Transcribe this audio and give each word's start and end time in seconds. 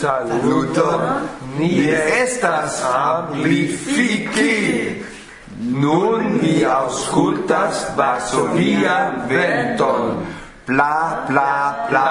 saluton 0.00 1.02
ni 1.58 1.90
estas 1.90 2.82
amplifiki 2.86 4.54
nun 5.58 6.38
ni 6.42 6.64
auscultas 6.64 7.86
vasovian 7.96 9.26
venton. 9.28 10.22
Pla 10.66 11.24
pla 11.26 11.86
pla. 11.88 12.08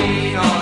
we 0.00 0.34
are. 0.34 0.59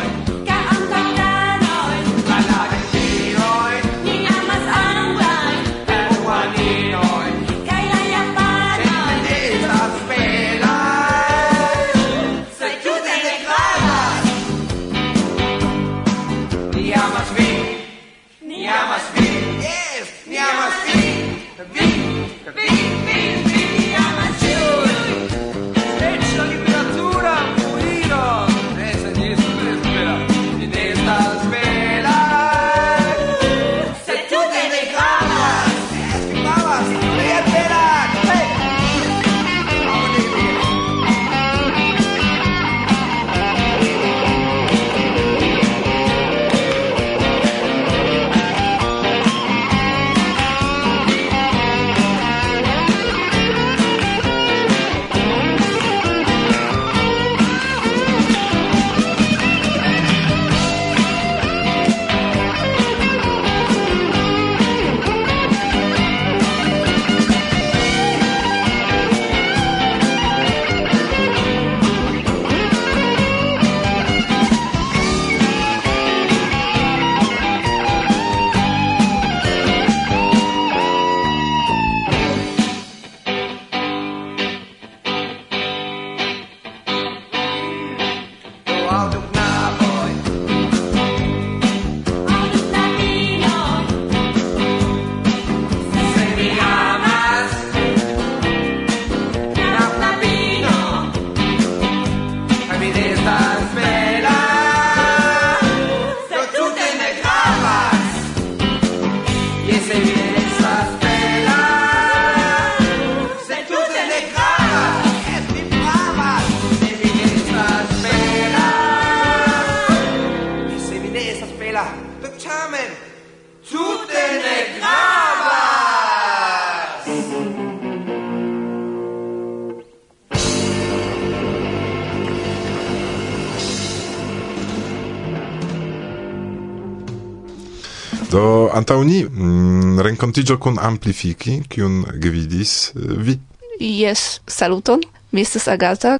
antauni 138.79 139.25
mm, 139.25 140.01
rencontigio 140.01 140.59
con 140.59 140.79
amplifici, 140.79 141.63
cium 141.69 142.05
gvidis 142.15 142.93
eh, 142.95 143.15
vi. 143.25 143.39
Yes, 143.81 144.41
saluton, 144.47 145.03
mi 145.31 145.41
estas 145.41 145.69
Agata. 145.69 146.19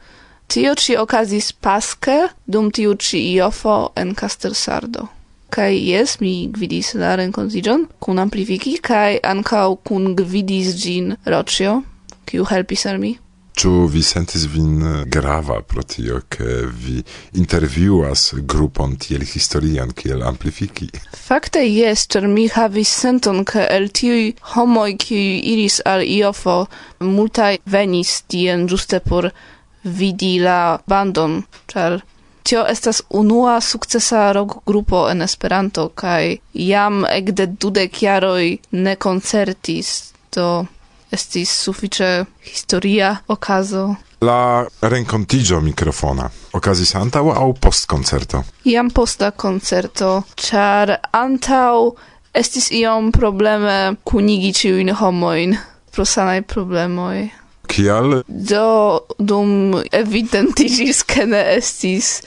Tio 0.49 0.75
ci 0.75 0.97
okazis 0.97 1.53
paske 1.53 2.31
dum 2.45 2.71
tiu 2.71 2.95
ci 2.97 3.21
iofo 3.35 3.93
en 3.97 4.15
Castersardo. 4.15 5.09
Kai 5.51 5.77
yes, 5.77 6.19
mi 6.21 6.49
gvidis 6.53 6.95
la 6.95 7.15
rencontigion 7.21 7.87
kun 8.01 8.19
amplifiki 8.19 8.79
kai 8.83 9.21
ankaŭ 9.23 9.77
kun 9.85 10.15
gvidis 10.17 10.75
gin 10.81 11.17
Rocio, 11.27 11.83
kiu 12.25 12.45
helpis 12.49 12.87
al 12.87 12.99
mi. 12.99 13.17
Ĉu 13.59 13.71
vi 13.91 14.05
sentis 14.07 14.45
vin 14.53 14.83
eh, 14.87 14.99
grava 15.11 15.57
pro 15.67 15.83
tio, 15.83 16.21
ke 16.31 16.61
vi 16.83 17.01
intervjuas 17.41 18.29
grupon 18.53 18.95
tiel 19.03 19.25
historian 19.27 19.91
kiel 19.99 20.23
amplifiki? 20.23 20.87
Fakte 21.19 21.65
jes, 21.67 22.05
ĉar 22.15 22.29
mi 22.31 22.45
havis 22.55 22.93
senton, 23.01 23.43
ke 23.43 23.65
el 23.79 23.89
tiuj 23.91 24.21
homoj, 24.53 24.93
kiuj 25.03 25.33
iris 25.55 25.81
al 25.95 26.07
Iofo, 26.07 26.57
multaj 27.03 27.57
venis 27.67 28.15
tien 28.31 28.69
ĝuste 28.71 29.03
por 29.09 29.33
vidi 29.83 30.37
la 30.45 30.79
bandon, 30.87 31.41
ĉar 31.75 31.99
tio 32.47 32.63
estas 32.71 33.03
unua 33.11 33.59
sukcesa 33.61 34.29
rock 34.39 34.63
grupo 34.71 35.09
en 35.11 35.27
Esperanto 35.27 35.91
kaj 35.99 36.39
jam 36.71 37.03
ekde 37.11 37.51
dudek 37.59 38.03
jaroj 38.07 38.45
ne 38.87 38.95
koncertis, 38.95 40.13
do 40.31 40.49
estis 41.13 41.51
suffice 41.51 42.25
historia 42.45 43.17
okazo. 43.29 43.97
La 44.21 44.67
rencontigio 44.81 45.61
microfona 45.61 46.31
okazis 46.53 46.95
antau 46.95 47.31
au 47.31 47.53
post 47.53 47.87
concerto? 47.87 48.45
Iam 48.65 48.91
posta 48.91 49.31
concerto, 49.31 50.23
char 50.37 50.99
antau 51.13 51.97
estis 52.35 52.71
iom 52.71 53.13
probleme 53.13 53.97
kunigi 54.05 54.53
ciuin 54.53 54.91
homoin 55.01 55.57
pro 55.93 56.05
sanai 56.05 56.43
problemoi. 56.43 57.31
Kial? 57.69 58.23
Do 58.27 59.07
dum 59.19 59.83
evidentigis 59.93 61.05
che 61.05 61.25
ne 61.25 61.43
estis 61.57 62.23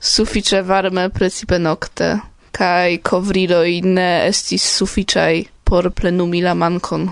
suffice 0.00 0.62
varme 0.62 1.08
precipe 1.08 1.58
nocte, 1.58 2.20
cae 2.52 2.98
covriroi 2.98 3.80
ne 3.82 4.26
estis 4.28 4.64
sufficai 4.76 5.48
por 5.64 5.90
plenumi 5.90 6.42
la 6.42 6.54
mancon 6.54 7.08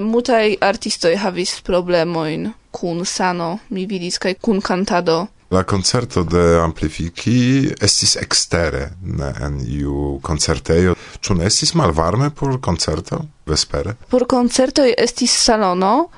multaj 0.00 0.56
artistoj 0.60 1.14
havis 1.16 1.60
problemojn 1.66 2.50
kun 2.70 3.04
sano, 3.04 3.58
mi 3.70 3.86
vidis, 3.86 4.18
kaj 4.18 4.34
kun 4.40 4.60
cantado. 4.60 5.26
La 5.50 5.64
concerto 5.64 6.22
de 6.22 6.60
Amplifiki 6.62 7.72
estis 7.82 8.14
extere, 8.16 8.92
ne 9.02 9.32
en 9.42 9.56
iu 9.66 10.20
concertejo. 10.22 10.94
Ĉu 11.20 11.34
ne 11.40 11.48
estis 11.50 11.74
malvarme 11.74 12.30
por 12.30 12.60
concerto 12.62 13.18
vespere? 13.50 13.96
Por 14.12 14.28
concertoj 14.30 14.92
estis 14.94 15.34
salono, 15.34 16.10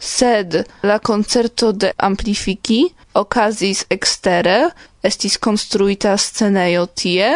sed 0.00 0.58
la 0.82 0.98
concerto 0.98 1.70
de 1.72 1.92
Amplifiki 1.96 2.82
okazis 3.14 3.84
extere, 3.90 4.72
estis 5.06 5.38
konstruita 5.38 6.16
scenejo 6.18 6.88
tie, 6.90 7.30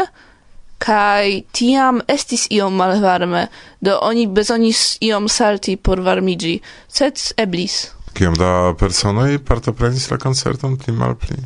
kai 0.84 1.44
tiam 1.56 2.02
estis 2.08 2.46
iom 2.52 2.76
malvarme, 2.76 3.46
do 3.80 3.96
oni 4.02 4.26
bezonis 4.26 4.98
iom 5.04 5.28
salti 5.32 5.76
por 5.76 6.02
varmigi, 6.04 6.58
sed 6.88 7.20
eblis. 7.40 7.86
Kiam 8.14 8.36
da 8.38 8.74
personoj 8.78 9.38
partoprenis 9.46 10.10
la 10.10 10.18
koncerton 10.22 10.76
pli 10.78 10.94
malpli? 10.94 11.38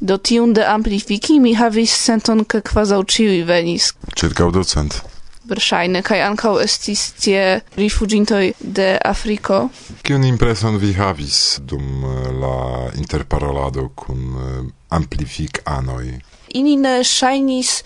Do 0.00 0.16
tiun 0.18 0.52
de 0.56 0.64
amplifiki 0.68 1.38
mi 1.40 1.54
havis 1.56 1.92
senton 2.06 2.44
ke 2.44 2.60
kvazaŭ 2.60 3.02
ĉiuj 3.04 3.44
venis. 3.48 3.92
ĉirkaŭ 4.16 4.50
docent. 4.52 4.98
Verŝajne, 5.46 6.02
kaj 6.02 6.18
ankaŭ 6.26 6.56
estis 6.64 7.12
tie 7.22 7.60
rifuĝintoj 7.76 8.42
de 8.60 8.88
Afriko. 9.04 9.68
Kiun 10.02 10.24
impreson 10.26 10.80
vi 10.82 10.92
havis 10.98 11.60
dum 11.62 12.02
eh, 12.04 12.32
la 12.42 12.90
interparolado 12.98 13.88
kun 13.94 14.26
eh, 14.34 14.58
amplifik 14.90 15.62
anoj? 15.64 16.18
Ili 16.48 16.76
ne 16.76 16.98
ŝajnis 17.04 17.82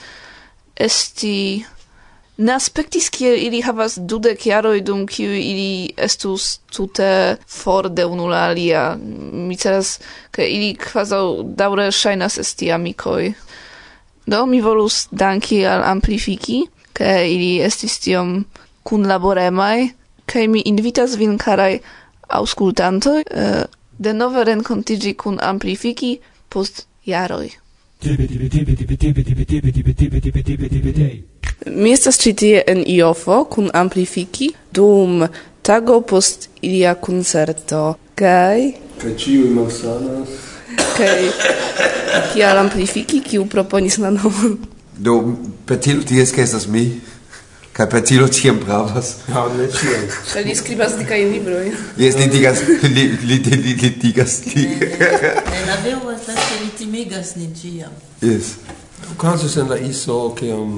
esti 0.81 1.65
ne 2.41 2.55
aspektis 2.55 3.11
kiel 3.13 3.37
ili 3.37 3.61
havas 3.61 3.99
dudek 3.99 4.47
jaroj 4.47 4.81
dum 4.81 5.05
kiu 5.07 5.33
ili 5.37 5.93
estus 5.97 6.61
tute 6.73 7.37
for 7.47 7.89
de 7.89 8.05
unu 8.05 8.29
la 8.29 8.47
alia. 8.49 8.97
Mi 9.33 9.57
celas, 9.57 9.99
ke 10.33 10.49
ili 10.49 10.73
kvazaŭ 10.81 11.25
daŭre 11.61 11.91
ŝajnas 11.93 12.39
esti 12.41 12.73
amikoj. 12.73 13.33
Do 14.27 14.45
mi 14.47 14.61
volus 14.61 15.07
danki 15.11 15.65
al 15.67 15.85
amplifiki, 15.85 16.63
ke 16.97 17.13
ili 17.29 17.59
estis 17.65 17.99
tiom 18.01 18.45
kunlaboremaj, 18.89 19.89
kaj 20.27 20.47
mi 20.49 20.63
invitas 20.65 21.17
vin 21.21 21.37
karaj 21.39 21.81
aŭskultantoj 22.41 23.21
eh, 23.21 23.65
denove 23.99 24.45
renkontiĝi 24.49 25.15
kun 25.15 25.41
amplifiki 25.43 26.19
post 26.49 26.87
jaroj. 27.05 27.51
Mi 31.67 31.93
estas 31.93 32.17
ĉi 32.23 32.33
tie 32.33 32.63
en 32.73 32.81
Iofo 32.89 33.45
kun 33.53 33.69
Amplifiki 33.77 34.49
dum 34.73 35.27
tago 35.63 36.01
post 36.01 36.49
ilia 36.63 36.95
koncerto 36.95 37.83
kaj 38.17 38.73
kaj 39.03 39.13
ĉiuj 39.21 39.51
malsanas 39.53 40.33
kaj 40.97 41.21
kial 42.33 42.63
Amplifiki 42.65 43.21
kiu 43.21 43.45
proponis 43.53 43.99
la 44.01 44.11
nomon 44.17 44.57
do 44.97 45.17
petilo 45.69 46.03
ties 46.09 46.33
ke 46.33 46.43
estas 46.49 46.67
mi 46.73 46.85
kaj 47.77 47.89
petilo 47.93 48.29
ĉiam 48.39 48.59
pravas 48.65 49.13
aŭ 49.29 49.47
ne 49.59 49.69
ĉiam 49.77 50.09
kaj 50.33 50.47
li 50.49 50.57
skribas 50.63 50.97
dikajn 51.03 51.35
librojn 51.37 51.77
jes 52.01 52.17
li 52.23 52.31
digas 52.33 52.65
li 52.97 53.05
li 53.29 53.39
li 53.45 53.93
digas 54.05 54.41
li 54.47 54.65
ne 54.81 55.61
la 55.69 55.77
vero 55.85 56.17
estas 56.17 56.41
ke 56.49 56.63
li 56.65 56.70
timigas 56.81 57.37
nin 57.37 57.55
ciam. 57.55 57.93
Yes. 58.23 58.57
Ocasis 59.13 59.57
en 59.61 59.69
la 59.69 59.79
ISO 59.79 60.19
ciam 60.39 60.75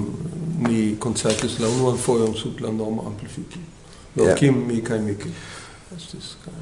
mi 0.67 0.97
concertis 0.99 1.59
la 1.63 1.71
unuan 1.71 1.99
foion 1.99 2.35
sub 2.37 2.61
la 2.61 2.71
nomo 2.71 3.07
amplifici. 3.07 3.61
Do 4.15 4.25
yeah. 4.25 4.37
Kim, 4.39 4.67
mi 4.67 4.83
kaj 4.85 5.01
Miki. 5.01 5.31
Estis 5.97 6.37
kaj... 6.45 6.55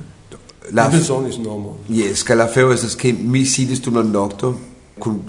La 0.77 0.87
besonis 0.93 1.39
nomo. 1.41 1.79
Yes, 1.89 2.23
kaj 2.23 2.37
la 2.37 2.47
feo 2.49 2.73
estas 2.73 2.95
ke 2.97 3.13
mi 3.13 3.45
sidis 3.49 3.81
dum 3.83 3.97
la 3.99 4.05
nocto, 4.07 4.55
kun 5.01 5.23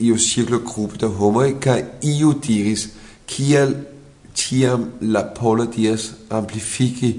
iu 0.00 0.16
cirklo 0.16 0.62
grupo 0.64 0.96
de 0.96 1.06
homoj 1.06 1.52
kaj 1.60 1.82
iu 2.02 2.32
diris 2.46 2.88
kiel 3.26 3.74
tiam 4.34 4.86
la 5.00 5.24
polo 5.34 5.66
diras 5.66 6.10
amplifiki 6.30 7.12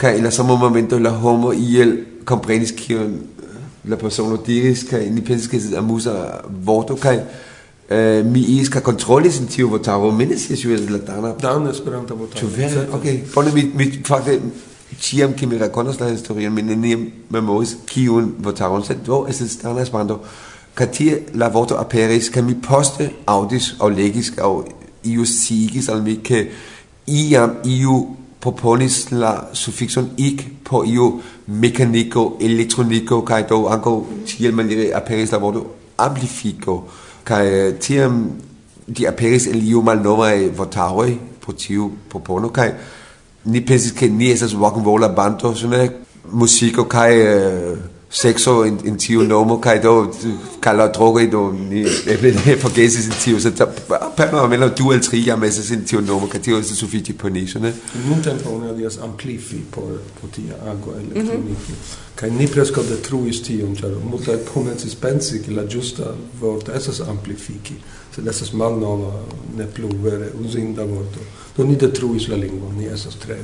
kaj 0.00 0.16
en 0.16 0.24
la 0.24 0.30
sama 0.30 0.56
momento 0.56 0.98
la 0.98 1.10
homo 1.10 1.52
iel 1.52 1.92
komprenis 2.24 2.72
kion 2.72 3.18
la 3.84 3.96
persono 3.96 4.36
diris 4.36 4.84
kai 4.84 5.08
ni 5.10 5.20
pensis 5.20 5.48
ke 5.48 5.56
estas 5.56 5.78
amuza 5.78 6.42
vorto 6.64 6.96
kai 6.96 7.16
eh, 7.88 8.22
mi 8.24 8.40
iska 8.58 8.80
kontrolis 8.80 9.40
en 9.40 9.46
tiu 9.46 9.68
votaro 9.68 10.10
mi 10.12 10.26
ne 10.26 10.36
scias 10.36 10.90
la 10.90 10.98
dana 10.98 11.32
dana 11.40 11.70
Esperanta 11.70 12.14
votaro 12.14 12.40
ĉu 12.40 12.46
vere? 12.56 12.86
okej 12.92 13.22
bone 13.34 13.52
mi 13.54 13.70
mi 13.74 13.90
fakte 14.04 14.40
ĉiam 15.00 15.32
ke 15.32 15.46
mi 15.46 15.58
rakontas 15.58 16.00
la 16.00 16.10
historion 16.10 16.52
mi 16.52 16.62
neniam 16.62 17.06
memoris 17.30 17.76
kiun 17.86 18.34
votaron 18.38 18.84
sed 18.84 19.02
do 19.06 19.24
estas 19.28 19.56
dana 19.62 19.82
Esperanto 19.82 20.20
kaj 20.74 20.90
tie 20.92 21.22
la 21.34 21.48
vorto 21.48 21.76
aperis 21.80 22.30
kaj 22.30 22.42
mi 22.42 22.54
poste 22.54 23.10
aŭdis 23.26 23.74
aŭ 23.80 23.88
legis 23.96 24.32
aŭ 24.38 24.54
iu 25.04 25.24
sciigis 25.24 25.88
al 25.88 26.02
mi 26.02 26.16
ke 26.16 26.50
iam 27.06 27.56
iu 27.64 28.19
proponis 28.40 29.10
la 29.10 29.50
suffixon 29.52 30.10
ik 30.16 30.44
po 30.64 30.82
io 30.84 31.20
mekaniko, 31.46 32.36
elektroniko, 32.40 33.20
kaj 33.22 33.42
do 33.48 33.66
ankaŭ 33.68 33.94
tiel 34.26 34.54
maniere 34.56 34.90
aperis 34.96 35.32
la 35.32 35.38
vorto 35.38 35.66
amplifiko, 36.00 36.78
kaj 37.24 37.44
eh, 37.46 37.74
tiam 37.78 38.22
di 38.86 39.06
aperis 39.06 39.46
el 39.46 39.62
iu 39.62 39.82
malnovaj 39.82 40.48
vortaroj 40.56 41.10
pro 41.40 41.52
tiu 41.52 41.90
propono, 42.08 42.48
kaj 42.48 42.72
ni 43.44 43.60
pensis 43.60 43.92
ke 43.92 44.08
ni 44.08 44.32
estas 44.32 44.56
rock'n'rolla 44.56 45.12
bando, 45.14 45.54
ĉu 45.54 45.70
musiko, 46.32 46.84
kaj... 46.84 47.12
Uh, 47.20 47.99
sexo 48.10 48.64
in, 48.64 48.78
in 48.84 48.96
tiu 48.98 49.22
nomo 49.22 49.60
kaj 49.62 49.78
do 49.82 49.92
kaj 50.60 50.74
la 50.76 50.88
drogo 50.88 51.22
do 51.30 51.52
ni 51.52 51.84
eble 52.10 52.32
ne 52.34 52.56
forgesis 52.58 53.06
in 53.06 53.14
tiu 53.22 53.38
så 53.40 53.50
per 54.16 54.32
no 54.32 54.38
almeno 54.38 54.68
du 54.68 54.90
el 54.92 55.00
tri 55.00 55.22
jam 55.26 55.44
in 55.44 55.84
tiu 55.84 56.00
nomo 56.00 56.26
kaj 56.26 56.40
tio 56.42 56.58
estas 56.58 56.78
sufiĉe 56.78 57.14
por 57.14 57.30
ni 57.30 57.46
ĉu 57.46 57.60
ne 57.60 57.72
nuntempe 58.08 58.48
oni 58.48 58.70
adias 58.70 58.98
amplifi 58.98 59.60
por 59.70 60.00
por 60.20 60.30
tia 60.30 60.56
ago 60.72 60.94
elektroniki. 60.98 61.74
Kaj 62.14 62.30
ni 62.30 62.48
preskaŭ 62.48 62.82
detruis 62.88 63.42
tion 63.42 63.76
ĉar 63.76 63.94
multaj 64.04 64.40
komencis 64.52 64.94
pensi 64.94 65.38
ke 65.44 65.54
la 65.54 65.64
ĝusta 65.64 66.10
vorto 66.40 66.72
estas 66.72 67.00
amplifiki 67.00 67.76
sed 68.14 68.26
estas 68.26 68.52
malnova 68.52 69.12
ne 69.56 69.66
plu 69.66 69.88
vere 70.02 70.32
uzinda 70.40 70.82
vorto. 70.82 71.22
Do 71.56 71.64
ni 71.64 71.76
detruis 71.76 72.26
la 72.28 72.36
lingvon 72.36 72.74
ni 72.78 72.90
estas 72.90 73.14
tre 73.22 73.38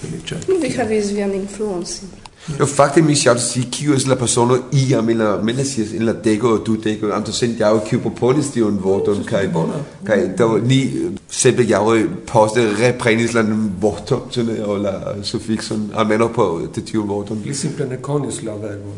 feliĉaj. 0.00 0.48
Vi 0.62 0.72
havis 0.78 1.12
vian 1.12 1.34
influon 1.34 1.84
simple 1.86 2.27
Lo 2.56 2.66
fact 2.66 2.98
è 2.98 3.02
mischiato 3.02 3.40
sì 3.40 3.68
chi 3.68 3.92
è 3.92 3.96
la 4.06 4.16
persona 4.16 4.58
ia 4.70 5.02
me 5.02 5.12
la 5.12 5.36
me 5.36 5.52
la 5.52 5.62
si 5.64 5.82
in 5.94 6.04
la 6.04 6.12
dego 6.12 6.58
du 6.58 6.76
dego 6.76 7.12
am 7.12 7.22
to 7.22 7.30
sind 7.30 7.58
ja 7.58 7.78
che 7.82 7.98
propolis 7.98 8.52
di 8.52 8.60
un 8.60 8.78
voto 8.78 9.12
un 9.12 9.22
kai 9.22 9.48
bona 9.48 9.84
kai 10.02 10.32
da 10.32 10.46
ni 10.56 11.14
se 11.26 11.52
be 11.52 11.64
ja 11.64 11.82
poste 12.24 12.60
eh, 12.60 12.74
reprenis 12.74 13.32
la 13.32 13.40
un 13.40 13.72
voto 13.78 14.28
zu 14.30 14.42
ne 14.44 14.60
o 14.60 14.76
la 14.76 15.16
suffix 15.20 15.68
un 15.68 15.90
almeno 15.92 16.30
po 16.30 16.68
te 16.70 16.82
tiu 16.82 17.04
voto 17.04 17.36
li 17.42 17.52
simple 17.52 17.84
ne 17.84 18.00
conis 18.00 18.40
la 18.40 18.54
verbo 18.54 18.94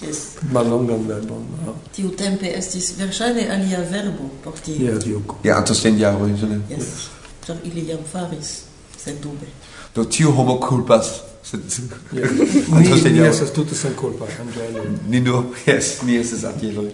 yes 0.00 0.34
ma 0.50 0.62
longan 0.62 1.06
verbo 1.06 1.40
tiu 1.92 2.10
tempe 2.14 2.52
estis 2.52 2.94
verŝajne 2.96 3.48
alia 3.48 3.80
verbo 3.80 4.28
por 4.42 4.58
tiu 4.58 4.74
ja 4.74 4.96
tiu 4.96 5.22
ja 5.42 5.56
anto 5.56 5.72
sind 5.72 5.98
ja 5.98 6.10
ne 6.18 6.60
yes. 6.68 7.08
ĉar 7.46 7.56
ili 7.62 7.86
jam 7.88 8.02
faris 8.12 8.62
sendube 8.96 9.46
do 9.94 10.04
tiu 10.04 10.32
homo 10.32 10.58
culpas 10.58 11.35
Ni, 11.52 13.10
ni 13.12 13.20
estas 13.22 13.52
tute 13.54 13.74
sen 13.74 13.94
culpa, 13.94 14.26
Angelo. 14.40 14.84
Ni 15.08 15.20
do, 15.20 15.44
yes, 15.66 16.02
ni 16.02 16.16
estas 16.18 16.44
atiloj. 16.44 16.90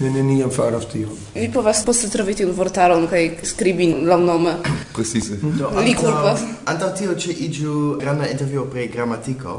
Ni 0.00 0.10
neniam 0.10 0.50
faras 0.50 0.86
tion. 0.90 1.14
Vi 1.34 1.46
povas 1.52 1.84
poste 1.86 2.08
trovi 2.10 2.34
tiun 2.34 2.50
vortaron 2.56 3.06
kaj 3.10 3.22
skribi 3.46 3.86
longnome. 4.06 4.56
Precise. 4.94 5.38
Do, 5.42 5.70
Li 5.86 5.94
kulpas. 5.94 6.42
Antaŭ 6.70 6.90
tio 6.98 7.14
ĉe 7.14 7.34
iĝu 7.46 7.78
granda 8.00 8.28
intervjuo 8.30 8.66
pri 8.70 8.88
gramatiko. 8.88 9.56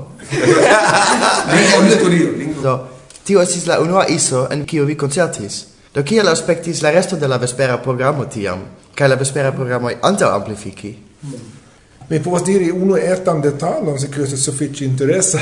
Lingvo 1.56 1.84
historio. 1.88 2.32
Do, 2.64 2.78
tio 3.24 3.44
estis 3.44 3.68
la 3.72 3.80
unua 3.84 4.06
iso 4.12 4.48
en 4.52 4.66
kiu 4.66 4.86
vi 4.86 4.98
koncertis. 5.00 5.66
Do 5.96 6.04
kiel 6.04 6.28
aspektis 6.28 6.82
la 6.84 6.92
resto 6.92 7.16
de 7.16 7.28
la 7.28 7.38
vespera 7.40 7.78
programo 7.84 8.26
tiam? 8.26 8.68
Kaj 8.96 9.12
la 9.12 9.20
vespera 9.20 9.52
programoj 9.56 9.96
antaŭ 10.04 10.34
amplifiki? 10.36 10.98
Mm. 11.24 11.65
Mi 12.10 12.20
povas 12.24 12.44
diri 12.44 12.72
unu 12.72 12.98
etan 12.98 13.42
detalon, 13.42 14.00
se 14.00 14.12
kio 14.12 14.24
estas 14.24 14.44
sufiĉe 14.46 14.86
interesa. 14.86 15.40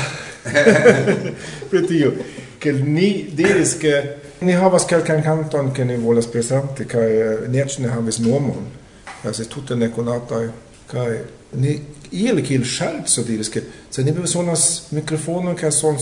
Pri 1.70 1.86
tio, 1.86 2.12
ke 2.60 2.72
ni 2.72 3.26
diris 3.32 3.74
ke 3.80 3.94
ni 4.40 4.52
havas 4.52 4.86
quelcan 4.88 5.22
canton 5.24 5.72
ke 5.74 5.84
ni 5.84 5.96
volas 5.96 6.26
presenti, 6.26 6.84
eh, 6.84 7.48
ni 7.48 7.60
eĉ 7.60 7.78
ne 7.84 7.88
havis 7.92 8.18
nomon, 8.18 8.68
estas 9.24 9.48
tute 9.48 9.76
ne 9.76 9.90
kaj 10.90 11.18
ni 11.52 11.80
iel 12.12 12.42
kiel 12.44 12.64
scherzo 12.64 13.24
diris 13.24 13.48
ke 13.48 13.62
se 13.90 14.04
ni 14.04 14.12
bezonas 14.12 14.92
mikrofonon 14.92 15.56
kaj 15.56 15.72
son 15.72 15.96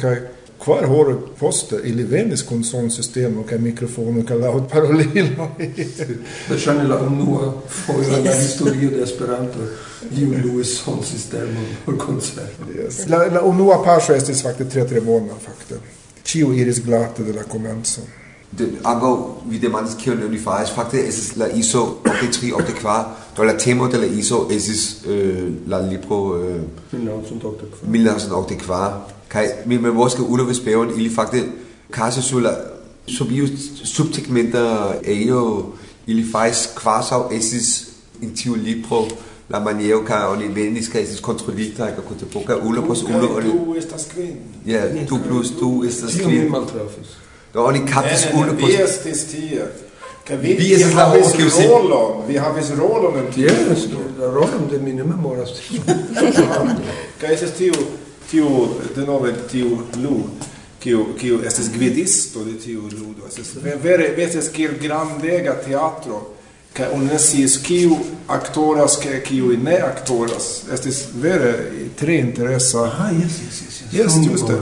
kaj 0.00 0.16
kvar 0.64 0.86
hore 0.86 1.14
poste 1.40 1.80
ili 1.84 2.04
venis 2.04 2.42
kun 2.42 2.64
sonsystemo 2.64 3.42
kaj 3.48 3.58
mikrofono 3.58 4.24
kaj 4.28 4.36
laŭtparolilo. 4.36 5.48
Verŝajne 6.50 6.88
la 6.88 7.00
unua 7.06 7.52
fojo 7.68 8.16
en 8.18 8.24
la 8.24 8.36
historio 8.36 8.90
de 8.90 9.02
Esperanto 9.02 9.68
iu 10.18 10.32
luis 10.44 10.78
son 10.84 11.02
sistemon 11.02 11.66
por 11.84 11.98
koncerto. 12.06 12.70
Yes. 12.76 13.06
La, 13.08 13.26
la 13.26 13.42
unua 13.42 13.82
paŝo 13.84 14.14
estis 14.14 14.42
fakte 14.42 14.68
tre 14.68 14.86
tre 14.86 15.00
bona 15.00 15.38
fakte. 15.44 15.80
Ĉiu 16.24 16.52
iris 16.54 16.82
glate 16.84 17.24
de 17.24 17.32
la 17.32 17.42
komenco. 17.42 18.06
de, 18.52 18.68
ankaŭ 18.84 19.12
vi 19.48 19.58
demandis 19.58 19.94
kion 20.00 20.20
oni 20.26 20.38
faris 20.38 20.72
fakte 20.76 21.00
estis 21.08 21.36
la 21.40 21.48
ISO 21.56 21.82
83 22.04 22.52
84 22.58 23.36
do 23.36 23.44
la 23.48 23.56
temo 23.56 23.88
de 23.88 23.98
la 23.98 24.06
ISO 24.06 24.46
estis 24.50 24.82
uh, 25.06 25.48
la 25.68 25.78
libro 25.80 26.18
uh, 26.36 26.60
1984. 26.92 27.88
1984 27.88 29.21
kaj 29.32 29.48
mi 29.66 29.78
me 29.78 29.90
ke 30.16 30.22
uno 30.22 30.44
vespeon 30.44 30.90
ili 30.96 31.10
fakte 31.10 31.42
kase 31.90 32.22
sulla 32.22 32.56
subius 33.06 33.50
subtegmenter 33.84 35.00
eio 35.04 35.72
ili 36.06 36.24
fais 36.32 36.68
quasau 36.82 37.32
esis 37.32 37.88
in 38.20 38.34
tiu 38.34 38.54
libro 38.54 39.06
la 39.50 39.60
maniero 39.60 40.04
ca 40.04 40.28
oni 40.28 40.48
venis 40.48 40.88
ca 40.88 40.98
esis 40.98 41.20
kontrolita 41.20 41.86
ca 41.96 42.02
cunte 42.08 42.24
poca 42.24 42.56
ulo 42.56 42.82
pos 42.82 43.02
ulo 43.02 43.36
oni 43.36 43.50
tu 43.50 43.74
estas 43.78 44.06
kvin 44.14 44.36
ja 44.66 45.06
tu 45.08 45.18
plus 45.28 45.56
tu 45.58 45.84
estas 45.88 46.12
kvin 46.14 46.52
do 47.54 47.64
oni 47.64 47.84
kaptis 47.86 48.26
ulo 48.34 48.52
pos 48.60 48.68
vi 48.68 48.82
estis 48.82 49.24
tie 49.24 49.64
ca 50.28 50.36
vi 50.36 50.54
vi 50.54 50.72
er 50.74 50.80
estis 50.80 50.94
la 50.94 51.08
hos 51.08 51.32
kiu 51.36 51.50
si 51.50 51.66
vi 52.28 52.38
havis 52.38 52.70
rolon 52.78 53.18
en 53.18 53.32
tie 53.34 53.50
la 54.20 54.30
rolon 54.30 54.68
de 54.70 54.78
mi 54.78 54.92
ne 54.92 55.02
memoras 55.02 55.50
ca 57.20 57.32
estis 57.32 57.50
tiu 57.58 57.72
tiu 58.32 58.48
denove 58.96 59.34
tiu 59.52 59.78
lu 60.02 60.16
kiu 60.82 61.12
kiu 61.18 61.40
estis 61.46 61.70
gvidisto 61.70 62.44
de 62.44 62.56
tiu 62.58 62.88
ludo 62.90 63.28
estis 63.28 63.54
vere 63.62 64.12
vetes 64.16 64.48
kiel 64.54 64.78
grandega 64.82 65.54
teatro 65.66 66.22
kaj 66.72 66.88
oni 66.96 67.06
ne 67.06 67.18
sciis 67.18 67.58
kiu 67.62 67.98
aktoras 68.32 68.96
kaj 69.02 69.20
kiu 69.28 69.52
ne 69.62 69.76
aktoras 69.84 70.48
estis 70.72 71.04
vere 71.14 71.52
tre 71.96 72.18
interesa. 72.18 72.88
Ah 72.98 73.10
yes 73.12 73.38
yes 73.44 73.60
yes 73.62 73.80
yes. 73.80 73.92
Yes 73.92 74.12
juste. 74.30 74.54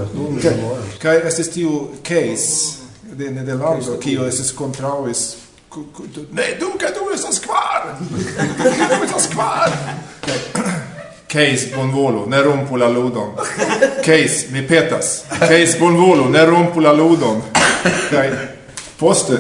kaj 0.43 0.57
kaj 1.03 1.29
estis 1.29 1.51
tiu 1.55 1.89
case 2.03 2.81
de 3.13 3.31
Nederlando 3.31 3.99
kiu 4.03 4.27
estis 4.27 4.53
kontraŭis. 4.53 5.37
Ne, 6.33 6.57
dunque 6.59 6.89
tu 6.95 7.11
estas 7.15 7.39
kvar! 7.39 7.95
Dunque 8.59 8.89
tu 8.91 9.05
estas 9.05 9.29
kvar! 9.31 9.71
Case, 11.31 11.71
bonvolu, 11.75 12.27
ne 12.27 12.43
rompu 12.43 12.77
la 12.77 12.89
ludon. 12.89 13.35
Case, 14.03 14.49
mi 14.51 14.63
petas. 14.63 15.25
Case, 15.39 15.77
bonvolu, 15.79 16.29
ne 16.29 16.45
rompu 16.45 16.81
la 16.81 16.93
ludon. 16.93 17.43
Kai 18.11 18.31
poste 18.99 19.37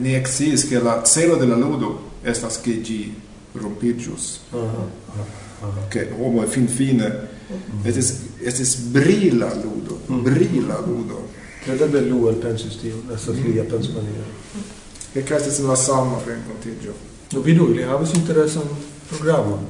ni 0.00 0.14
exis 0.14 0.66
che 0.68 0.80
la 0.80 1.02
celo 1.04 1.36
de 1.36 1.46
la 1.46 1.56
ludo 1.56 2.10
estas 2.22 2.60
che 2.60 2.82
gi 2.82 3.14
rompigius. 3.52 4.40
Uh 4.50 4.58
-huh. 4.58 5.84
Okay, 5.86 6.08
homo 6.18 6.42
fin 6.46 6.68
fine 6.68 7.28
estis 7.84 8.14
estis 8.42 8.76
brila 8.76 9.54
ludo, 9.54 10.00
brila 10.08 10.80
ludo. 10.86 11.28
Credeble 11.64 12.00
lu 12.00 12.28
el 12.28 12.34
pensis 12.34 12.76
tio, 12.80 12.96
estas 13.14 13.36
lia 13.36 13.62
pensmaniero. 13.62 14.26
Che 15.12 15.22
castis 15.22 15.58
la 15.58 15.76
sama 15.76 16.18
frenkontigio. 16.18 16.92
Do 17.30 17.40
vidu, 17.40 17.70
ili 17.70 17.82
havis 17.82 18.14
interesan 18.14 18.64
programon. 19.08 19.60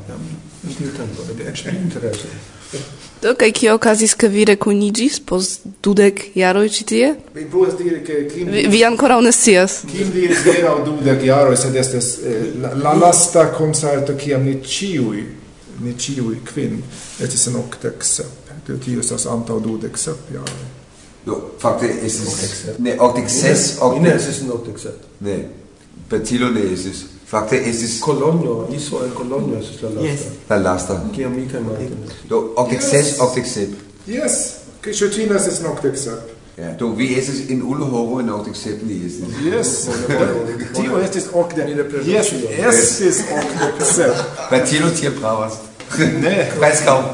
Do, 3.23 3.35
kaj 3.39 3.53
kio 3.53 3.75
okazis, 3.75 4.15
ke 4.15 4.29
vi 4.29 4.45
rekonigis 4.45 5.21
pos 5.27 5.49
dudek 5.83 6.23
jaroj 6.35 6.69
ĉi 6.75 6.85
tie? 6.87 7.11
Mi 7.35 7.45
povas 7.51 7.77
diri, 7.79 8.01
ke 8.07 8.23
kim... 8.31 8.51
Vi, 8.51 8.65
vi 8.71 8.83
ankoraŭ 8.87 9.21
ne 9.23 9.33
scias. 9.35 9.81
Kim 9.91 10.11
vi 10.15 10.29
hieraŭ 10.31 10.77
dudek 10.87 11.23
jaroj, 11.27 11.57
sed 11.59 11.77
estas 11.79 12.13
eh, 12.19 12.49
la, 12.63 12.73
la 12.83 12.95
lasta 12.99 13.45
koncerto, 13.55 14.17
kiam 14.19 14.47
ni 14.47 14.57
ĉiuj, 14.75 15.23
ni 15.83 15.95
ĉiuj 15.99 16.41
kvin, 16.51 16.79
estis 17.23 17.47
en 17.51 17.59
okdek 17.63 18.07
sep. 18.07 18.39
Do 18.67 18.79
tio 18.83 19.03
estas 19.03 19.27
antaŭ 19.31 19.59
dudek 19.63 19.99
sep 19.99 20.31
jaroj. 20.35 20.67
Do, 21.27 21.39
fakte 21.63 21.91
estis... 22.07 22.67
Ne, 22.83 22.97
okdek 22.99 23.31
ses... 23.31 23.73
Ne, 24.03 24.17
estis 24.17 24.43
en 24.43 24.55
okdek 24.55 24.83
sep. 24.83 25.07
Ne, 25.27 25.39
pecilo 26.11 26.51
ne 26.55 26.67
estis. 26.73 27.07
Fakte 27.33 27.57
estis 27.65 28.01
Kolonjo, 28.01 28.67
iso 28.77 28.99
el 29.05 29.15
Kolonjo 29.17 29.57
estis 29.57 29.81
la 29.83 29.89
lasta. 29.89 30.09
Yes. 30.09 30.21
La 30.51 30.57
lasta. 30.57 31.01
Kia 31.15 31.29
mi 31.29 31.47
kaj 31.49 31.61
Martin. 31.65 31.93
Do 32.29 32.41
okdek 32.61 32.83
ses, 32.85 33.15
okdek 33.25 33.47
sep. 33.49 33.71
Yes, 34.07 34.35
ke 34.85 34.93
ĉu 34.93 35.07
ĉi 35.15 35.25
estas 35.33 35.63
okdek 35.71 35.97
sep. 35.97 36.35
Ja, 36.59 36.75
do 36.77 36.91
vi 36.99 37.07
estis 37.17 37.47
in 37.49 37.63
Ulhoro 37.65 38.19
in 38.21 38.29
okdek 38.29 38.57
sep 38.57 38.83
ni 38.85 38.99
estis. 39.07 39.39
Yes. 39.47 39.71
Tio 40.77 40.99
estis 41.01 41.31
okdek. 41.33 41.71
Yes, 42.05 42.35
estis 42.69 43.23
okdek 43.25 43.81
sep. 43.95 44.21
Batilo 44.51 44.91
tie 45.01 45.13
pravas. 45.17 45.57
Ne, 46.21 46.51
kaum. 46.85 47.07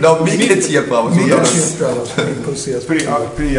No, 0.00 0.18
mi 0.26 0.36
ke 0.42 0.58
tie 0.60 0.82
pravas. 0.84 1.16
Mi 1.16 1.24
tie 1.24 1.40
pravas. 1.78 2.12
Pri 2.90 3.00
pri 3.38 3.56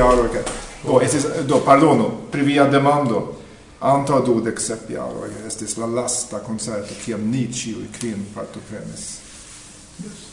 Do 0.86 1.02
estis 1.02 1.26
do 1.50 1.64
pardono, 1.66 2.12
pri 2.30 2.46
via 2.46 2.70
demando. 2.70 3.42
Antaŭ 3.82 4.22
dudek 4.25 4.60
sep 4.62 4.89
jaroj 4.89 5.29
estis 5.48 5.77
la 5.77 5.86
lasta 5.86 6.39
koncerto 6.39 6.96
kiam 7.05 7.27
ni 7.32 7.48
ĉiuj 7.53 7.89
kvin 8.00 8.25
partoprenis. 8.36 9.03
Yes. 10.03 10.24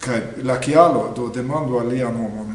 Kaj 0.00 0.20
la 0.44 0.60
kialo 0.60 1.12
do 1.16 1.28
demando 1.34 1.78
al 1.78 1.88
lian 1.88 2.16
homon. 2.16 2.54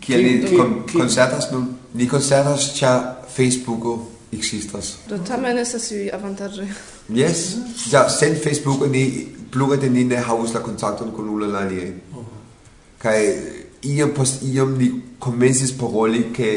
Kiel 0.00 0.22
ni 0.24 0.56
kon, 0.56 0.82
koncertas 0.92 1.50
nun? 1.52 1.66
Ni 1.94 2.08
koncertas 2.08 2.70
ĉar 2.76 3.00
Facebooko 3.34 3.96
existas. 4.32 4.94
Do 5.08 5.18
tamen 5.28 5.58
estas 5.58 5.90
iuj 5.90 6.10
avantaĝoj. 6.14 6.68
Yes, 7.08 7.56
ja 7.92 8.08
sen 8.08 8.36
Facebooko 8.44 8.86
ni 8.86 9.26
plurete 9.50 9.90
ni 9.90 10.04
ne 10.04 10.16
havus 10.16 10.54
la 10.54 10.62
kontakton 10.62 11.12
kun 11.16 11.28
unu 11.28 11.50
la 11.50 11.64
aliaj. 11.66 11.90
Oh. 12.16 12.24
Kaj 12.98 13.18
iam 13.82 14.14
post 14.16 14.42
iam 14.42 14.76
ni 14.78 14.92
komencis 15.18 15.72
paroli 15.78 16.22
ke 16.36 16.50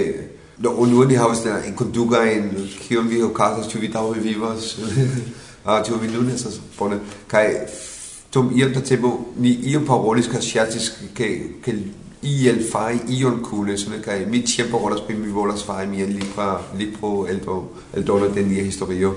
do 0.63 0.72
unue 0.72 1.05
ni 1.05 1.15
havas 1.20 1.43
la 1.46 1.58
enkondukajn 1.67 2.46
kion 2.88 3.08
vi 3.12 3.22
okazas, 3.24 3.67
ĉu 3.67 3.82
vi 3.84 3.89
daŭre 3.91 4.24
vivas? 4.24 4.70
Uh, 5.63 5.70
ah, 5.72 5.77
ĉu 5.79 5.96
vi 5.96 6.10
nun 6.12 6.27
estas 6.27 6.58
bone? 6.75 6.98
Kaj 7.32 7.46
dum 8.36 8.50
iam 8.51 8.74
da 8.75 8.82
tempo 8.84 9.12
ni 9.39 9.53
iam 9.72 9.86
parolis 9.88 10.27
kaj 10.27 10.41
ŝercis 10.43 10.89
ke 11.15 11.29
ke 11.63 11.75
iel 12.27 12.60
fari 12.67 13.00
ion 13.15 13.38
kune, 13.46 13.77
sone 13.79 14.01
kaj 14.03 14.25
mi 14.27 14.41
ĉiam 14.43 14.67
parolas 14.74 15.05
pri 15.08 15.15
mi 15.15 15.32
volas 15.32 15.63
fari 15.63 15.88
mian 15.88 16.12
libra 16.12 16.50
libro 16.75 17.13
eldo 17.32 17.55
eldono 17.96 18.27
de 18.36 18.43
nia 18.43 18.65
historio. 18.67 19.13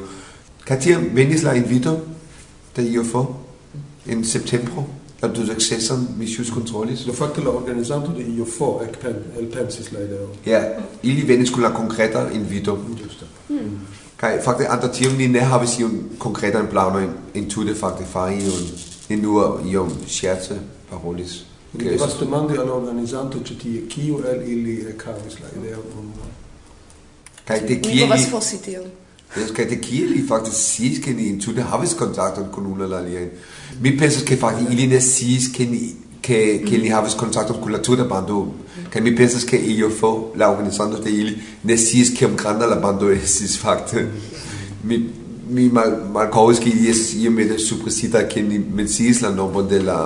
Kaj 0.69 0.79
tiam 0.85 1.09
venis 1.19 1.43
la 1.43 1.57
invito 1.59 1.97
de 2.77 2.87
io 2.93 3.03
for 3.03 3.27
en 4.07 4.23
septembro 4.25 4.87
At 5.23 5.37
du 5.37 5.47
succesan 5.47 6.09
misuse 6.19 6.53
controlis? 6.53 7.05
Do 7.07 7.13
fakte 7.13 7.41
la 7.41 7.51
organizanto 7.51 8.13
de 8.13 8.23
io 8.23 8.45
for 8.45 8.83
ek 8.85 8.99
pen 9.01 9.15
el 9.39 9.47
pensis 9.47 9.93
la 9.93 10.01
ideo. 10.05 10.29
Ja, 10.47 10.61
ili 11.03 11.23
venis 11.23 11.51
kun 11.51 11.63
la 11.63 11.75
konkreta 11.75 12.27
invito. 12.33 12.79
Juste. 13.03 13.25
Mm. 13.49 13.79
Kaj 14.17 14.41
fakte 14.45 14.69
antaŭ 14.69 14.91
tiom 14.93 15.17
ni 15.17 15.29
ne 15.29 15.41
havis 15.41 15.79
iun 15.79 15.97
konkretan 16.19 16.69
planon 16.69 17.09
entute 17.35 17.75
fakte 17.75 18.05
fari 18.05 18.43
iun 18.45 18.69
ni 19.09 19.17
nur 19.17 19.61
iom 19.65 19.93
ŝerce 20.09 20.59
parolis. 20.91 21.41
Mi 21.73 21.85
devas 21.85 22.19
demandi 22.21 22.59
al 22.59 22.71
organizanto 22.71 23.39
ĉi 23.39 23.59
tie 23.63 23.83
kiu 23.89 24.21
el 24.25 24.45
ili 24.49 24.77
ekhavis 24.93 25.41
la 25.41 25.49
ideon. 25.61 26.13
Kaj 27.45 27.61
de 27.61 27.81
kie 27.81 27.93
ili... 27.93 28.03
Mi 28.03 28.09
povas 28.09 28.31
fosi 28.31 28.63
tion. 28.63 28.85
Pensas 29.35 29.53
que 29.53 29.67
te 29.67 29.77
kiel 29.77 30.13
ili 30.15 30.23
fakte 30.23 30.51
sciis 30.53 30.99
ke 31.05 31.13
ni 31.13 31.29
entute 31.29 31.63
havis 31.63 31.95
kontakton 31.95 32.49
kun 32.53 32.67
unu 32.73 32.87
la 32.89 33.01
aliajn. 33.03 33.31
Mi 33.83 33.93
pensas 33.99 34.23
ke 34.25 34.37
fakte 34.37 34.65
ili 34.73 34.87
ne 34.87 35.01
sciis 35.01 35.49
ke 35.53 35.67
ni 35.67 35.81
che 36.23 36.63
che 36.67 36.79
li 36.79 36.89
havis 36.89 37.15
kontakton 37.15 37.61
kun 37.61 37.73
la 37.73 37.79
tuta 37.79 38.05
bando 38.05 38.47
kaj 38.93 39.03
mi 39.03 39.13
pensas 39.17 39.45
ke 39.45 39.57
io 39.57 39.91
fo 39.91 40.33
la 40.37 40.51
organizanto 40.51 41.03
de 41.05 41.11
ili 41.11 41.37
ne 41.65 41.77
sciis 41.77 42.15
kiom 42.17 42.37
granda 42.37 42.67
la 42.67 42.77
bando 42.77 43.11
estis 43.17 43.59
fakte. 43.59 44.07
Mi 44.85 45.03
mi 45.49 45.69
mal 45.69 45.93
malkaŭis 46.15 46.61
ke 46.63 46.71
ili 46.71 46.91
estis 46.91 47.23
iomete 47.23 47.59
suppresita 47.59 48.25
ke 48.29 48.43
ni 48.43 48.59
menciis 48.59 49.23
la 49.23 49.31
nombron 49.31 49.69
de 49.69 49.83
la 49.83 49.99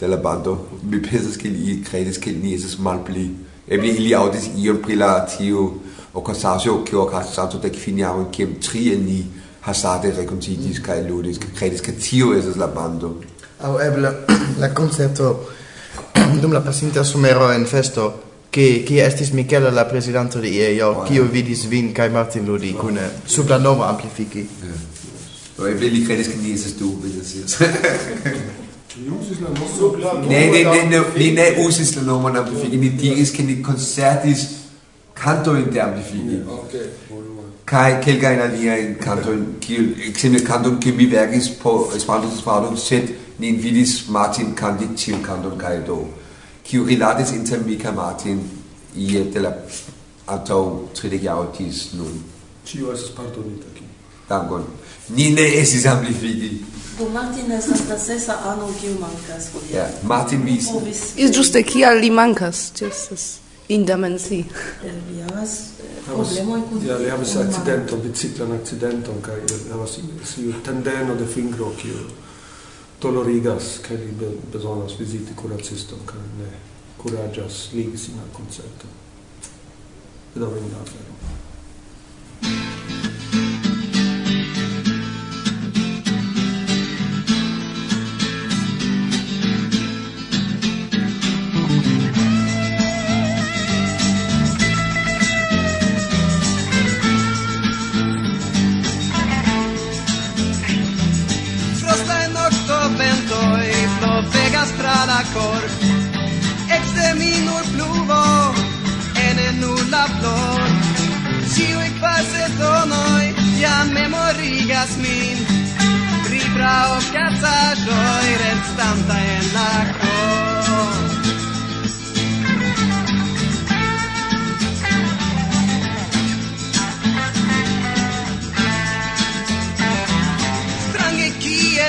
de 0.00 0.08
la 0.08 0.16
bando. 0.16 0.58
Mi 0.82 0.98
pensas 0.98 1.36
ke 1.36 1.48
li 1.48 1.80
kredis 1.86 2.18
ke 2.18 2.32
ni 2.32 2.54
estis 2.54 2.78
malpli. 2.78 3.30
Eble 3.68 3.94
ili 3.94 4.14
aŭdis 4.14 4.50
ion 4.58 4.82
pri 4.82 4.96
la 4.96 5.14
tiu 5.26 5.70
Og 6.12 6.22
hva 6.26 6.34
sa 6.34 6.58
så 6.58 6.80
kjør 6.84 7.10
hva 7.10 7.22
sa 7.22 7.50
så 7.50 7.58
det 7.62 7.76
finne 7.76 8.06
av 8.06 8.18
en 8.18 8.30
kjem 8.32 8.56
tri 8.62 8.94
en 8.94 9.04
ni 9.06 9.24
har 9.60 9.72
sa 9.72 9.98
det 10.02 10.16
rekonsidisk 10.18 10.88
og 10.88 10.98
e 10.98 11.08
lodisk 11.08 11.46
kredisk 11.56 11.88
og 11.88 12.00
tio 12.00 12.32
er 12.32 12.40
det 12.42 12.56
la 12.56 12.66
bando. 12.66 13.14
Og 13.58 13.80
jeg 13.82 13.94
vil 13.96 14.08
la 14.58 14.68
konserto 14.74 15.36
dum 16.42 16.52
la 16.52 16.60
pasinta 16.60 17.04
sumero 17.04 17.50
en 17.52 17.66
festo 17.66 18.22
che 18.50 18.82
che 18.86 19.04
estis 19.04 19.30
Michele 19.30 19.70
la 19.70 19.84
presidente 19.84 20.40
di 20.40 20.48
io 20.48 20.68
io 20.68 21.02
che 21.02 21.14
io 21.14 21.24
vidi 21.24 21.54
Svin 21.54 21.92
Kai 21.92 22.06
e 22.06 22.10
Martin 22.10 22.44
lo 22.44 22.56
dico 22.56 22.88
ne 22.96 23.10
su 23.24 23.44
la 23.46 23.58
nuova 23.58 23.88
amplifichi 23.88 24.48
Lo 25.56 25.66
è 25.66 25.74
belli 25.74 26.02
credes 26.02 26.28
che 26.28 26.36
niente 26.36 26.68
sto 26.68 26.96
vedo 27.00 27.22
sì 27.22 27.44
Jungs 29.04 29.30
ist 29.30 29.40
la 29.40 29.48
nostra 29.48 30.18
Nee 30.26 30.50
nee 30.50 30.64
nee 30.64 31.04
nee 31.14 31.32
nee 31.32 31.64
us 31.64 31.78
ist 31.78 31.94
la 31.96 32.02
nuova 32.02 32.30
amplifichi 32.30 32.76
ni 32.76 32.94
tigis 32.96 33.30
che 33.30 33.42
ni 33.42 33.60
concertis 33.60 34.59
koncertis 35.20 35.24
kantojn 35.24 35.72
de 35.72 35.80
amplifiki. 35.80 36.40
Okay. 36.48 36.86
Kai 37.64 38.00
kelkajn 38.02 38.40
aliajn 38.40 38.94
kantojn, 39.00 39.44
kiel 39.60 39.92
ekzemple 40.08 40.44
kanton 40.44 40.80
kiu 40.80 40.94
mi 40.94 41.06
verkis 41.06 41.50
po 41.62 41.90
Esperanto-Esperanto, 41.94 42.76
sed 42.76 43.12
ni 43.38 43.48
invitis 43.48 44.08
Martin 44.08 44.54
kanti 44.54 44.88
tiun 44.96 45.22
kanton 45.22 45.58
kaj 45.58 45.86
do, 45.86 46.06
kiu 46.64 46.84
rilatis 46.84 47.32
inter 47.32 47.60
mi 47.66 47.78
kaj 47.78 47.94
Martin 47.94 48.40
ie 48.96 49.24
de 49.24 49.40
la 49.40 49.52
antaŭ 50.26 50.88
tridek 50.94 51.22
jaroj 51.22 51.52
tis 51.56 51.92
nun. 51.92 52.20
Ĉio 52.66 52.92
estas 52.92 53.14
pardonita. 53.16 53.66
ki. 53.74 53.84
Dankon. 54.28 54.64
Ni 55.08 55.30
ne 55.30 55.46
estis 55.60 55.86
amplifiki. 55.86 56.64
Do 56.98 57.08
Martin 57.08 57.52
estas 57.52 57.80
la 57.88 57.98
sesa 57.98 58.36
ano 58.44 58.68
kiu 58.80 58.98
mankas 59.00 59.48
Ja, 59.72 59.86
hodiaŭ. 59.86 60.08
Martin 60.08 60.44
vi 60.44 60.60
Povis 60.72 61.00
Is 61.16 61.30
ĝuste 61.30 61.62
kial 61.62 61.98
li 61.98 62.10
mankas. 62.10 62.70
Tio 62.70 62.90
in 63.70 63.84
Damensi. 63.86 64.44
Vi 65.08 65.20
havas 65.20 65.52
problemoj 66.06 66.62
kun 66.68 66.86
Ja, 66.86 66.96
li 66.98 67.10
havas 67.10 67.36
akcidento, 67.36 67.96
biciklan 67.96 68.52
akcidenton 68.52 69.20
kaj 69.22 69.38
havas 69.70 69.98
siu 70.24 70.54
tendeno 70.66 71.14
de 71.14 71.26
fingro 71.26 71.70
kiu 71.82 72.08
dolorigas 73.02 73.78
kaj 73.86 73.96
li 73.96 74.32
bezonas 74.52 74.98
viziti 74.98 75.36
kuraciston 75.36 76.02
kaj 76.06 76.24
ne 76.38 76.50
kuraĝas 77.02 77.68
ligi 77.72 77.98
sin 77.98 78.18
al 78.18 78.34
koncerto. 78.36 78.90
Bedaŭrinda 80.34 80.82
afero. 80.82 81.14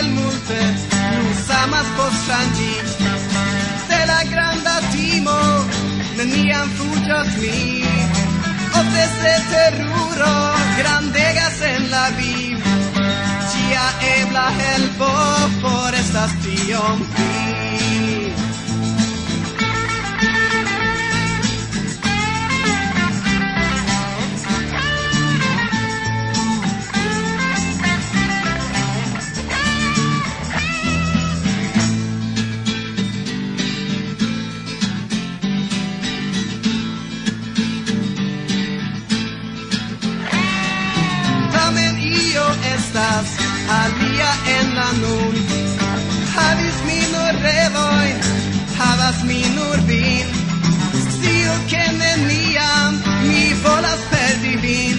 tiel 0.02 0.14
multe 0.14 0.60
Nun 1.14 1.34
samas 1.48 1.88
postrangi 1.98 2.76
se 3.88 4.06
la 4.06 4.24
granda 4.32 4.80
timo 4.92 5.40
Neniam 6.18 6.70
fugios 6.78 7.28
mi 7.42 7.84
Ofte 8.80 9.06
se 9.22 9.36
teruro 9.52 10.34
Grandegas 10.78 11.62
en 11.74 11.92
la 11.92 12.10
vi 12.18 12.58
Cia 13.52 13.86
ebla 14.18 14.48
helpo 14.62 15.12
Por 15.62 15.94
estas 15.94 16.32
tiom 16.44 17.06
pli 17.16 18.21
estas 42.92 43.28
alia 43.70 44.32
en 44.60 44.76
la 44.76 44.92
nun. 45.02 45.36
Havis 46.36 46.78
mi 46.88 47.00
nur 47.14 47.34
revoin, 47.48 48.18
havas 48.80 49.24
mi 49.24 49.44
nur 49.56 49.78
vin. 49.88 50.28
Scio 51.12 51.54
che 51.70 51.84
neniam 52.02 53.02
mi 53.28 53.54
volas 53.64 54.02
perdi 54.12 54.56
vin. 54.66 54.98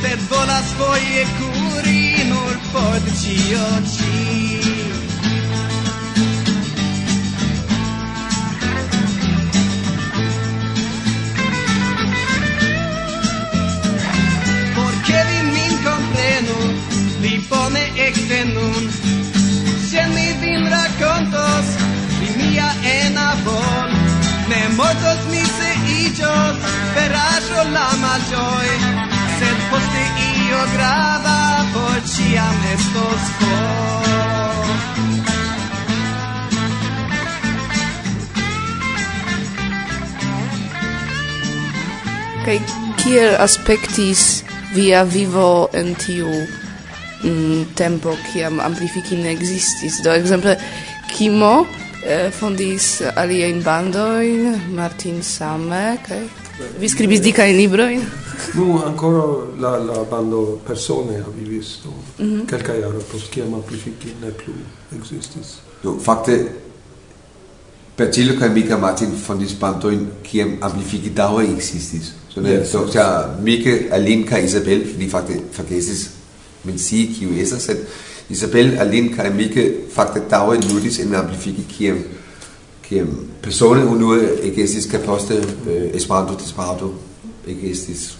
Sed 0.00 0.20
volas 0.28 0.68
foie 0.78 1.24
curi 1.38 2.24
nur 2.28 2.54
por 2.72 3.00
de 3.04 3.12
cio 3.20 3.68
ci. 3.94 4.65
feliĉon 26.16 26.56
veraĵo 26.96 27.62
la 27.72 27.88
malĝoj 28.00 28.68
sed 29.38 29.58
poste 29.70 30.04
io 30.26 30.60
grava 30.72 31.64
por 31.74 31.98
ĉiam 32.08 32.56
estos 32.72 33.26
for 33.38 33.66
kaj 42.46 42.58
kiel 43.02 43.36
aspektis 43.42 44.42
via 44.72 45.04
vivo 45.04 45.68
en 45.74 45.94
tiu 45.94 46.30
mm, 47.24 47.74
tempo 47.74 48.16
kiam 48.32 48.60
amplifiki 48.60 49.16
ne 49.16 49.32
existis? 49.34 50.00
Do 50.04 50.14
ekzemple 50.14 50.56
kimo 51.10 51.66
eh, 52.06 52.30
fondis 52.32 53.02
aliajn 53.16 53.62
bandojn, 53.62 54.60
Martin 54.74 55.22
same, 55.22 55.98
kaj 56.06 56.22
scribis 56.56 56.80
vi 56.80 56.88
skribis 56.88 57.20
dikajn 57.20 57.56
librojn? 57.56 58.04
Nu, 58.54 58.78
ancora 58.86 59.24
la, 59.60 59.76
la 59.78 60.04
bando 60.10 60.60
persone 60.66 61.22
havivis 61.24 61.78
do, 61.84 61.90
mm 61.90 62.30
-hmm. 62.30 62.46
kelkaj 62.46 62.80
jaroj 62.80 63.02
post 63.12 63.30
kiam 63.30 63.54
amplifiki 63.54 64.14
ne 64.22 64.30
plu 64.30 64.54
existis 64.98 65.58
Do, 65.82 65.98
fakte, 66.00 66.46
Percillo 67.96 68.34
kaj 68.38 68.48
Mika 68.48 68.76
Martin 68.76 69.12
fondis 69.26 69.54
bandojn 69.60 70.06
kiam 70.22 70.56
amplifiki 70.60 71.10
daŭre 71.10 71.52
existis 71.54 72.12
So, 72.36 72.42
ne, 72.42 72.50
yes, 72.50 72.72
do, 72.72 72.84
yes. 72.84 72.94
Ja, 72.94 73.36
Mika, 73.42 73.70
Alinka 73.90 74.38
Isabel, 74.38 74.84
die 74.98 75.08
fakte 75.08 75.40
forgesis 75.52 76.10
mencii 76.64 77.06
kiu 77.14 77.30
estas, 77.40 77.64
sed 77.64 77.86
Isabel 78.28 78.78
Alin 78.80 79.10
Karamike 79.14 79.86
fakte 79.90 80.20
tau 80.28 80.52
en 80.52 80.60
nudis 80.66 80.98
en 81.00 81.14
amplifiki 81.14 81.64
kiem 81.70 82.04
kiem 82.82 83.08
persone 83.42 83.84
un 83.86 83.98
nu 83.98 84.14
egestis 84.18 84.86
ka 84.90 84.98
poste 84.98 85.38
uh, 85.38 85.72
eh, 85.72 85.90
esperanto 85.94 86.34
disparato 86.34 86.92
egestis 87.46 88.14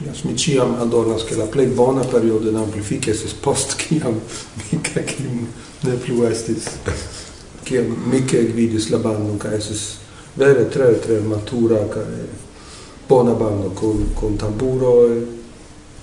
Yes, 0.00 0.22
mi 0.24 0.34
ciam 0.34 0.78
adornas 0.80 1.24
che 1.24 1.36
la 1.36 1.44
plei 1.44 1.66
bona 1.66 2.02
periodo 2.02 2.48
in 2.48 2.56
amplifiki 2.56 3.10
esis 3.10 3.34
post 3.34 3.76
kiam 3.76 4.20
mica 4.70 5.02
kiem 5.04 5.46
ne 5.80 5.96
plu 5.96 6.24
estis 6.24 6.70
kiam 7.64 7.92
mica 8.08 8.38
egvidis 8.38 8.88
la 8.88 8.98
bandum 8.98 9.36
ca 9.36 9.52
esis 9.52 9.98
vere 10.34 10.68
tre 10.68 10.98
tre 11.00 11.18
matura 11.20 11.86
ca 11.88 12.00
bona 13.06 13.32
bando 13.32 13.70
con, 13.74 14.14
con 14.14 14.36
tamburo 14.36 15.06
e 15.06 15.16
eh. 15.18 15.39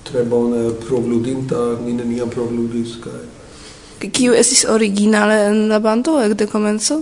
tre 0.08 0.24
bone 0.24 0.70
provludinta, 0.86 1.78
ni 1.84 1.92
neniam 1.92 2.30
provludis 2.32 2.96
kaj 3.04 3.20
Kiu 3.98 4.34
estis 4.38 4.62
originale 4.70 5.48
en 5.48 5.68
la 5.68 5.80
bando 5.82 6.20
ekde 6.22 6.46
komenco? 6.46 7.00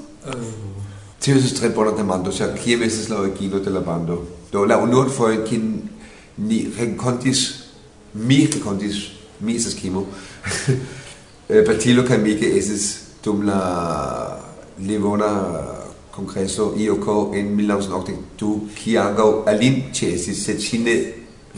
Tio 1.20 1.36
estis 1.36 1.52
tre 1.58 1.68
bona 1.68 1.92
demando, 1.92 2.32
sia, 2.32 2.48
kie 2.56 2.78
estis 2.86 3.10
la 3.10 3.18
origino 3.20 3.60
de 3.60 3.70
la 3.70 3.82
bando? 3.84 4.16
Do 4.52 4.64
la 4.64 4.78
unuan 4.80 5.10
fojon 5.12 5.42
kin 5.44 5.66
ni 6.48 6.62
renkontis, 6.78 7.42
mi 8.14 8.46
renkontis, 8.46 9.02
mi 9.40 9.56
estas 9.56 9.74
Kimo, 9.74 10.06
eh, 11.50 11.60
Batilo 11.66 12.04
kaj 12.08 12.18
Mike 12.22 12.48
estis 12.56 12.86
dum 13.22 13.44
la 13.44 13.60
Livona 14.78 15.28
Kongreso 16.16 16.72
IOK 16.80 17.36
en 17.36 17.52
1982, 17.58 18.72
kie 18.78 18.96
ankaŭ 19.02 19.28
Alin 19.52 19.82
ĉeestis, 19.92 20.46
sed 20.48 20.64
ŝi 20.64 20.80
ne 20.80 20.96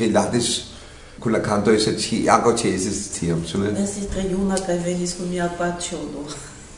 rilatis 0.00 0.50
kun 1.20 1.32
la 1.32 1.40
canto 1.40 1.70
e 1.70 1.78
se 1.78 1.96
ci 1.98 2.28
ago 2.28 2.54
cesis 2.56 3.08
tiam 3.18 3.42
ĉu 3.48 3.64
ne 3.64 3.74
estis 3.82 4.06
tre 4.12 4.28
juna 4.30 4.56
kaj 4.66 4.78
venis 4.86 5.14
kun 5.18 5.30
mia 5.30 5.50
paĉulo 5.58 6.28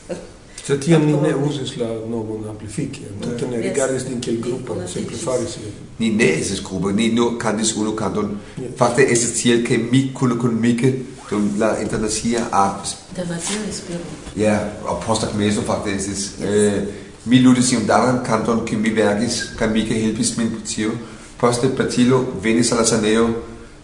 Se 0.65 0.79
tiam 0.79 1.05
ni 1.05 1.13
ne 1.13 1.35
usis 1.35 1.77
la 1.77 1.87
novon 2.09 2.43
amplifiki, 2.49 3.01
tute 3.21 3.47
ne 3.49 3.61
rigardis 3.61 4.03
nin 4.09 4.19
kiel 4.21 4.37
grupon, 4.41 4.83
simple 4.87 5.17
faris 5.17 5.57
Ni 5.99 6.09
ne 6.09 6.27
estis 6.39 6.61
grupo, 6.61 6.91
ni 6.91 7.09
nur 7.11 7.39
cantis 7.41 7.73
unu 7.75 7.95
canton. 7.95 8.37
Fakte 8.77 9.07
estis 9.11 9.41
tiel, 9.41 9.63
ke 9.65 9.77
mi 9.77 10.11
kune 10.13 10.37
kun 10.37 10.59
Mike 10.61 10.93
dum 11.29 11.49
la 11.57 11.79
internacia 11.81 12.45
apis. 12.51 12.95
Da 13.15 13.25
var 13.29 13.41
espero. 13.69 13.99
Ja, 14.35 14.59
og 14.85 15.01
postak 15.07 15.33
meso 15.37 15.61
fakte 15.61 15.95
estis. 15.95 16.31
Eh, 16.41 16.83
mi 17.25 17.39
ludis 17.39 17.71
iom 17.71 17.87
daran 17.87 18.21
kanton 18.25 18.65
ke 18.65 18.77
mi 18.77 18.93
vergis, 18.95 19.41
kaj 19.57 19.73
Mike 19.73 19.97
helpis 20.03 20.37
min 20.37 20.49
pri 20.49 20.61
tio. 20.61 20.91
Poste 21.39 21.69
Patilo 21.77 22.25
venis 22.43 22.71
al 22.71 22.77
la 22.77 22.85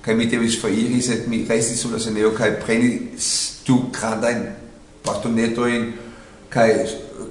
kai 0.08 0.15
mi 0.15 0.26
devis 0.32 0.56
foriri, 0.62 1.02
sed 1.04 1.26
mi 1.28 1.41
restis 1.50 1.82
sur 1.84 1.91
la 1.91 2.00
senejo 2.00 2.32
kai 2.32 2.54
prenis 2.62 3.26
du 3.67 3.76
grandajn 3.91 4.46
bastonetoin, 5.04 5.89
kai 6.50 6.70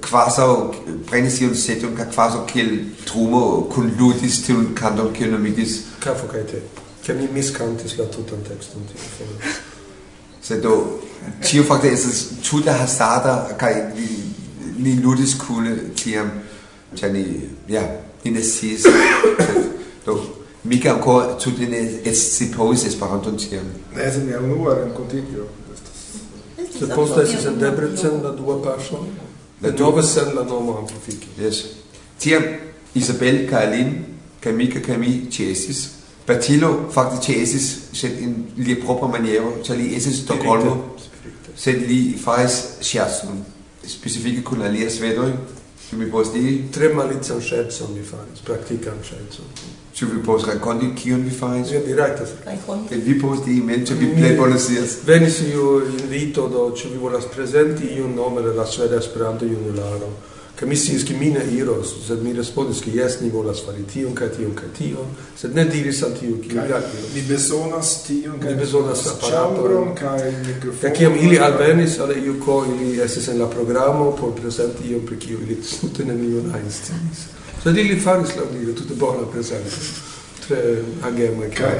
quasau 0.05 0.75
prenis 1.09 1.39
iun 1.41 1.55
setum 1.57 1.95
kai 1.97 2.05
quaso 2.13 2.43
kiel 2.51 2.69
trumo 3.05 3.65
kun 3.73 3.89
ludis 3.97 4.43
tiun 4.45 4.75
kanton 4.77 5.09
kiel 5.13 5.33
nomitis 5.33 5.79
kafo 6.05 6.29
kaj 6.29 6.45
te. 6.51 6.61
Ke 7.01 7.17
mi 7.17 7.25
miscantis 7.33 7.97
la 7.97 8.05
tutan 8.13 8.45
tekston 8.45 8.85
tiu 8.91 9.27
sed 10.41 10.61
do 10.61 10.77
tio 11.41 11.65
fakte 11.65 11.89
estas 11.97 12.23
tuta 12.45 12.77
hazarda 12.77 13.57
kai 13.57 13.73
ni, 13.97 14.07
ni 14.77 14.99
ludis 15.01 15.33
kule, 15.33 15.73
tiam. 15.97 16.29
Ĉar 16.95 17.15
ja 17.67 17.81
ni 18.23 18.31
ne 18.31 18.41
sciis. 18.41 18.85
Do 20.05 20.36
mica 20.67 20.91
ancora 20.93 21.35
tutte 21.35 21.67
ne 21.67 22.13
scipolis 22.13 22.85
Esperanton 22.85 23.37
tiam. 23.37 23.65
Ne, 23.95 24.11
se 24.11 24.23
ne 24.23 24.37
unua 24.37 24.73
renkontigio. 24.73 25.47
Se 26.79 26.87
posta 26.87 27.23
estis 27.23 27.45
en 27.45 27.59
Debrecen 27.59 28.21
la 28.23 28.31
dua 28.35 28.57
paŝo, 28.61 29.05
denove 29.61 30.03
sen 30.03 30.35
la 30.35 30.43
nomo 30.43 30.77
amplifiki. 30.77 31.27
Yes. 31.39 31.63
Tiam 32.19 32.43
Isabel 32.95 33.45
kaj 33.49 33.65
Alin 33.65 33.93
kaj 34.43 34.53
Mika 34.53 34.81
kaj 34.81 34.97
mi 34.97 35.13
ĉeestis. 35.31 35.87
Batilo 36.27 36.89
fakte 36.91 37.21
ĉeestis, 37.23 37.67
sed 37.95 38.19
en 38.21 38.35
lia 38.57 38.75
propra 38.83 39.07
maniero, 39.07 39.53
ĉar 39.63 39.79
li 39.79 39.93
estis 39.95 40.21
Stokholmo, 40.25 40.75
sed 41.55 41.85
li 41.87 42.01
faris 42.19 42.57
ŝercon 42.83 43.45
specifike 43.87 44.43
kun 44.43 44.61
aliaj 44.67 44.89
svedoj, 44.97 45.31
mi 45.95 46.09
povas 46.11 46.33
diri. 46.33 46.57
Tre 46.73 46.91
malican 46.93 47.39
ŝercon 47.41 47.95
mi 47.95 48.03
faris, 48.03 48.43
praktikan 48.45 48.99
ŝercon. 49.07 49.76
Ĉu 49.97 50.05
vi 50.05 50.19
povas 50.25 50.43
rakonti 50.45 50.91
kion 50.95 51.23
vi 51.25 51.31
faris? 51.33 51.71
Vi 51.85 51.93
rajtas 51.97 52.29
rakonti. 52.45 52.89
Kaj 52.89 52.97
vi 53.01 53.13
povas 53.21 53.39
diri 53.45 53.61
mem, 53.65 53.85
ĉu 53.85 53.95
vi 53.97 54.09
plej 54.13 54.35
bone 54.37 54.59
scias? 54.61 54.91
Venis 55.05 55.39
iu 55.41 55.69
invito 55.89 56.43
do 56.53 56.65
ĉu 56.77 56.91
vi 56.91 56.99
volas 57.01 57.23
prezenti 57.35 57.87
iun 57.95 58.11
nome 58.15 58.43
de 58.45 58.51
la 58.53 58.65
Sveda 58.65 58.99
Esperanto 59.01 59.45
Junularo. 59.45 60.09
Kaj 60.59 60.69
mi 60.69 60.75
sciis 60.77 61.05
ke 61.05 61.15
mi 61.17 61.31
ne 61.33 61.41
iros, 61.53 61.95
sed 62.05 62.21
mi 62.25 62.33
respondis 62.33 62.81
ke 62.85 62.93
jes, 62.93 63.15
ni 63.21 63.29
volas 63.33 63.63
fari 63.65 63.85
tion 63.93 64.13
kaj 64.17 64.29
tion 64.35 64.53
kaj 64.57 64.69
tion, 64.77 65.15
sed 65.37 65.55
ne 65.57 65.65
diris 65.65 66.03
al 66.05 66.13
tiu 66.19 66.37
kiu 66.43 66.57
ja 66.57 66.77
iros. 66.81 67.07
Ni 67.15 67.23
bezonas 67.29 67.93
tion 68.05 68.37
kaj 68.43 68.53
ni 68.53 68.59
bezonas 68.61 69.01
aparaton 69.13 69.95
kaj 69.97 70.27
mikrofonon. 70.35 70.83
Kaj 70.83 70.93
kiam 70.99 71.17
ili 71.21 71.39
alvenis 71.47 71.97
al 72.05 72.13
iu 72.17 72.37
ko 72.45 72.59
ili 72.69 73.01
estis 73.01 73.31
en 73.33 73.41
la 73.41 73.49
programo 73.49 74.11
por 74.21 74.37
prezenti 74.41 74.91
ion 74.91 75.05
pri 75.09 75.17
kiu 75.25 75.41
ili 75.47 75.57
tute 75.61 76.05
nenion 76.05 76.53
ajn 76.53 76.69
sciis. 76.69 77.25
So 77.61 77.71
di 77.71 77.83
li 77.83 77.97
faris 77.97 78.35
la 78.35 78.43
vivo 78.43 78.73
tutte 78.73 78.93
bona 78.93 79.23
presenza 79.23 79.77
tre 80.45 80.83
agema 81.01 81.45
kai. 81.47 81.79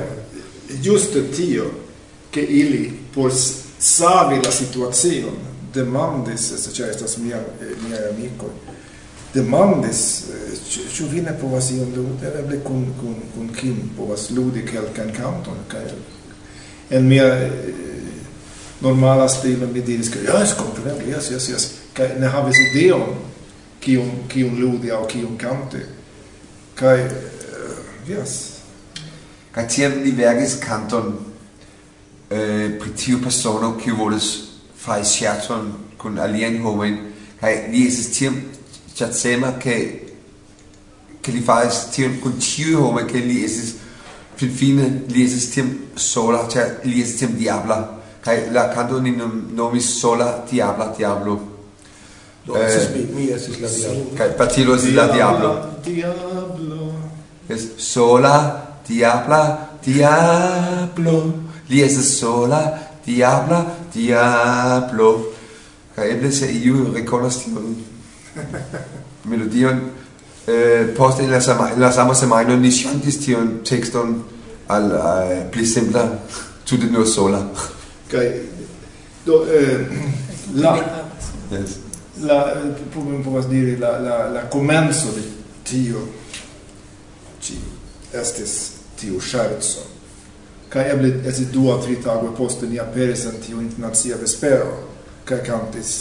Giusto 0.82 1.30
tio 1.30 1.86
che 2.30 2.42
ili 2.42 3.06
por 3.12 3.32
savi 3.32 4.42
la 4.42 4.52
situazione 4.52 5.56
demandis 5.72 6.56
se 6.56 6.72
c'è 6.72 6.92
sta 6.94 7.06
mia 7.22 7.38
eh, 7.60 7.76
mia 7.88 8.10
amico 8.10 8.52
demandis 9.32 10.26
ci 10.68 11.04
eh, 11.04 11.08
viene 11.08 11.34
po 11.34 11.50
vasi 11.50 11.74
un 11.74 11.94
dovuto 11.94 12.26
con 12.64 12.94
con 12.98 13.22
con 13.34 13.52
kim 13.52 13.94
po 13.96 14.08
vas 14.08 14.30
ludi 14.30 14.64
che 14.64 14.78
al 14.78 14.92
can 14.92 15.12
canto 15.12 15.56
kai. 15.68 15.94
En 16.90 17.06
mia 17.06 17.40
eh, 17.40 17.74
normala 18.80 19.28
stilo 19.28 19.68
mi 19.68 19.82
diris 19.82 20.10
che 20.10 20.24
ja 20.24 20.42
es 20.42 20.54
comprendo 20.54 21.04
ja 21.04 21.20
ja 21.20 21.38
ja 21.38 21.58
kai 21.94 22.18
ne 22.18 22.28
havis 22.28 22.58
ideon 22.58 23.16
qui 23.80 23.96
un 23.96 24.28
qui 24.28 24.44
un 24.44 24.60
ludi 24.60 24.92
o 24.92 25.06
qui 25.06 25.24
un 25.24 25.36
cante. 25.36 25.88
Kai 26.76 27.00
uh, 27.00 27.06
eh, 27.06 28.12
yes 28.12 28.62
kai 29.52 29.66
ti 29.66 29.84
hab 29.84 29.96
ni 30.04 30.12
vergis 30.12 30.58
canton 30.60 31.16
eh 32.30 32.66
uh, 32.66 32.78
pritiu 32.78 33.20
persona 33.20 33.74
qui 33.76 33.92
volus 33.92 34.62
fai 34.76 35.04
chaton 35.04 35.74
kun 35.98 36.18
alien 36.18 36.62
homen. 36.62 37.14
Kai 37.40 37.70
ni 37.70 37.88
es 37.88 38.10
ti 38.12 38.30
chat 38.94 39.14
sema 39.14 39.54
ke 39.58 39.76
ke 41.22 41.32
li 41.32 41.42
fai 41.42 41.68
ti 41.92 42.08
kun 42.22 42.38
tiu 42.38 42.82
homen 42.86 43.08
ke 43.08 43.20
li 43.20 43.44
es 43.44 43.76
fin 44.36 44.50
fine 44.50 45.06
li 45.08 45.24
es 45.24 45.50
ti 45.50 45.64
sola 45.96 46.48
cha 46.48 46.66
li 46.84 47.02
es 47.02 47.18
ti 47.18 47.28
diabla. 47.28 47.96
Kai 48.22 48.52
la 48.52 48.70
canton 48.74 49.04
ni 49.04 49.12
nomis 49.12 50.00
sola 50.00 50.44
diabla 50.50 50.94
diablo, 50.98 51.36
diablo. 51.36 51.57
Do, 52.48 52.56
eh, 52.56 52.66
esis 52.66 52.90
mi, 52.96 53.04
mi 53.16 53.28
esis 53.36 53.60
la 53.60 53.70
diablo. 53.70 54.18
Kaj 54.18 54.30
facilo 54.38 54.76
esis 54.76 54.96
la 54.96 55.08
diablo. 55.12 55.52
Diablo. 55.86 56.92
Es 57.50 57.68
sola, 57.78 58.36
diabla, 58.88 59.42
diablo. 59.86 61.18
Li 61.70 61.82
es 61.84 61.98
sola, 62.20 62.62
diabla, 63.06 63.66
diablo. 63.94 65.12
Kaj 65.96 66.12
eble 66.14 66.32
se 66.32 66.48
iu 66.54 66.88
rekonas 66.94 67.44
tion 67.44 67.76
melodion 69.30 69.82
eh, 70.48 70.94
poste 70.98 71.24
en 71.24 71.32
la 71.32 71.42
sama 71.42 71.72
en 71.74 71.82
la 71.82 71.92
sama 71.92 72.16
semajno 72.16 72.56
ni 72.56 72.72
ŝantis 72.72 73.20
tion 73.26 73.50
tekston 73.70 74.14
al 74.68 74.92
eh, 74.92 75.42
pli 75.52 75.66
simpla 75.66 76.06
tute 76.66 76.92
nur 76.92 77.08
sola 77.08 77.42
kaj 78.12 78.28
do 79.26 79.44
eh, 79.52 79.84
la 80.56 80.78
yes 81.52 81.87
la 82.22 82.56
problem 82.92 83.24
povas 83.24 83.48
diri 83.48 83.78
la 83.78 84.00
la 84.00 84.30
la 84.30 84.50
komenco 84.50 85.12
de 85.16 85.22
tio 85.64 86.08
ci 87.42 87.58
estis 88.12 88.72
tiu 89.00 89.20
scherzo 89.22 89.86
kaj 90.70 90.92
eble 90.92 91.14
estis 91.26 91.52
du 91.54 91.70
aŭ 91.72 91.80
tri 91.84 91.96
tagoj 92.04 92.36
poste 92.38 92.68
ni 92.68 92.80
aperis 92.80 93.26
en 93.26 93.40
tiu 93.46 93.62
internacia 93.62 94.18
vespero 94.22 94.72
kaj 95.26 95.44
kantis 95.46 95.94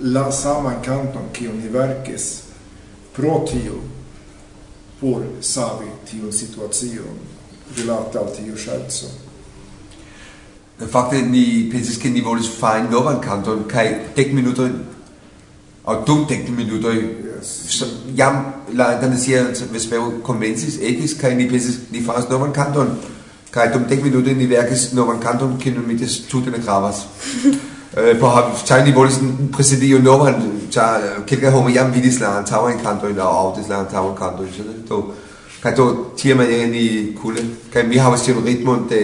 la 0.00 0.30
saman 0.32 0.82
kanton 0.82 1.30
kiun 1.32 1.60
ni 1.62 1.68
verkis 1.68 2.30
pro 3.16 3.44
tio 3.50 3.80
por 5.00 5.22
savi 5.40 5.90
tiun 6.10 6.32
situacion 6.32 7.20
rilate 7.76 8.18
al 8.18 8.32
tiu 8.36 8.56
scherzo 8.56 9.06
Fakte 10.90 11.20
ni 11.22 11.70
pensis 11.70 11.98
ke 12.02 12.10
ni 12.10 12.20
volis 12.20 12.48
fajn 12.60 12.88
novan 12.90 13.20
kanton 13.22 13.62
kaj 13.70 13.86
dek 14.16 14.32
minutojn 14.34 14.74
aŭ 15.84 16.00
dum 16.06 16.26
dek 16.28 16.48
minutoj 16.48 16.96
Yes. 17.44 17.78
So, 17.78 17.86
jam 18.14 18.54
la 18.72 18.94
internacia 18.94 19.42
vespero 19.72 20.12
convencis 20.22 20.78
ekis 20.80 21.14
kaj 21.20 21.34
ni 21.36 21.48
pensis 21.48 21.78
ni 21.92 22.00
faras 22.00 22.28
novan 22.30 22.52
kanton 22.52 22.94
kaj 23.50 23.66
dum 23.72 23.84
dek 23.88 24.02
minutoj 24.04 24.34
ni 24.38 24.46
verkis 24.46 24.92
novan 24.92 25.20
kanton 25.20 25.58
kiun 25.58 25.84
mi 25.86 25.96
tes 25.98 26.20
tute 26.30 26.50
ne 26.50 26.58
gravas. 26.58 27.04
Eh, 27.96 28.14
por 28.20 28.32
hav 28.36 28.54
ĉar 28.64 28.84
ni 28.84 28.92
volis 28.92 29.20
iun 29.82 30.04
novan 30.04 30.40
ĉar 30.70 31.26
kelkaj 31.26 31.52
homoj 31.56 31.74
jam 31.74 31.92
vidis 31.92 32.20
la 32.20 32.38
antaŭajn 32.40 32.80
kantojn 32.82 33.20
aŭ 33.20 33.30
aŭdis 33.42 33.68
la 33.68 33.82
antaŭajn 33.84 34.16
kantojn? 34.22 34.72
Do 34.88 35.02
kaj 35.62 35.76
do 35.76 35.86
tiamaniere 36.16 36.66
ni 36.72 37.14
kule 37.20 37.44
kaj 37.72 37.86
mi 37.88 37.98
havas 37.98 38.24
tiun 38.24 38.44
ritmon 38.44 38.88
de 38.88 39.00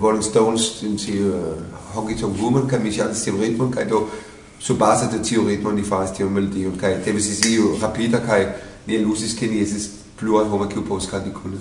Rolling 0.00 0.24
Stones 0.24 0.72
tiu 0.80 1.28
uh, 1.28 1.56
Honky 1.94 2.20
Tonk 2.20 2.40
Woman 2.40 2.68
kaj 2.68 2.80
mi 2.80 2.92
ŝatis 2.92 3.24
tiun 3.24 3.40
ritmon 3.40 3.72
kaj 3.72 3.84
do 3.84 4.06
su 4.62 4.74
base 4.74 5.06
de 5.12 5.22
tiu 5.22 5.46
ritmo 5.48 5.72
ni 5.72 5.82
faris 5.82 6.12
tion 6.16 6.32
melodion 6.32 6.76
kaj 6.80 6.94
devis 7.04 7.30
esti 7.30 7.54
iu 7.54 7.74
rapida 7.82 8.20
kaj 8.26 8.46
ni 8.86 8.94
elusis 8.94 9.34
ke 9.38 9.46
ni 9.46 9.60
estis 9.62 9.88
pluraj 10.20 10.48
homoj 10.48 10.68
kiu 10.68 10.84
povus 10.88 11.08
kanti 11.10 11.30
kune 11.34 11.58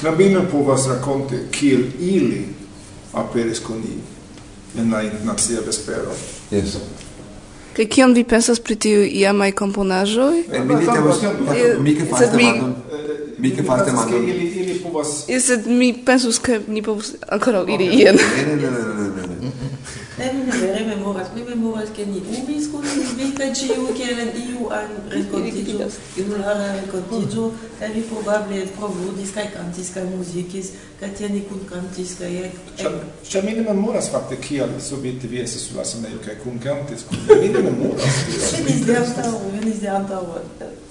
knabino 0.00 0.44
povas 0.52 0.86
rakonti 0.88 1.36
kiel 1.50 1.84
ili 2.00 2.44
aperis 3.12 3.60
kun 3.60 3.76
ni 3.76 3.96
en 4.82 4.92
la 4.92 5.02
internacia 5.02 5.60
vespero 5.66 6.12
yes. 6.50 6.76
Kaj 7.76 7.86
kion 7.86 8.14
vi 8.14 8.24
pensas 8.24 8.58
pri 8.60 8.74
tiu 8.76 9.02
iamaj 9.06 9.52
komponaĵoj? 9.52 10.38
Eh, 10.52 10.64
mi 10.64 10.74
ne 10.74 10.86
devas 10.86 11.20
mi 11.80 11.94
ke 11.94 12.04
faras 12.10 12.30
demandon. 12.32 12.70
Eh, 12.70 13.18
mi 13.38 13.50
ke 13.56 13.62
faras 13.62 13.86
demandon. 13.86 14.24
Ili 14.28 14.80
povas. 14.82 15.12
Sed 15.46 15.66
mi 15.66 15.92
pensus 16.06 16.40
ke 16.42 16.58
ni 16.66 16.82
povus 16.82 17.12
ankoraŭ 17.28 17.68
iri 17.74 17.86
ien. 18.00 18.18
Ne 18.18 18.56
ne 18.56 18.56
ne 18.56 18.82
ne 18.98 19.26
ne. 19.27 19.27
Ne, 20.18 20.32
mi 20.32 20.42
ne 20.46 20.58
vere 20.60 20.84
memoras. 20.86 21.28
Mi 21.34 21.42
memoras 21.44 21.88
ke 21.96 22.06
ni 22.06 22.22
ubis 22.38 22.66
kun 22.72 22.82
vi 23.18 23.28
kaj 23.38 23.52
ĉiu 23.60 23.86
kiel 23.98 24.18
iu 24.42 24.66
an 24.74 24.90
renkontiĝo, 25.12 25.86
junulara 26.16 26.72
renkontiĝo, 26.74 27.44
kaj 27.78 27.92
vi 27.94 28.02
probable 28.10 28.64
provudis 28.78 29.30
kaj 29.36 29.46
kantis 29.54 29.92
kaj 29.94 30.04
muzikis, 30.10 30.72
kaj 31.00 31.12
tie 31.20 31.28
ni 31.34 31.44
kun 31.50 31.62
kantis 31.70 32.16
ek... 32.30 32.58
Ĉar 33.30 33.46
mi 33.46 33.54
ne 33.60 33.68
memoras 33.70 34.10
fakte 34.10 34.40
kial 34.48 34.74
subite 34.82 35.30
vi 35.30 35.44
estis 35.44 35.68
sur 35.68 35.78
la 35.78 35.86
scenejo 35.86 36.18
kaj 36.26 36.36
kun. 36.42 36.58
Mi 36.58 37.48
ne 37.54 37.62
memoras. 37.70 38.20
Venis 38.52 38.84
de 38.86 38.98
antaŭ, 39.04 39.32
venis 39.54 39.80
de 39.86 39.96
antaŭ 40.00 40.22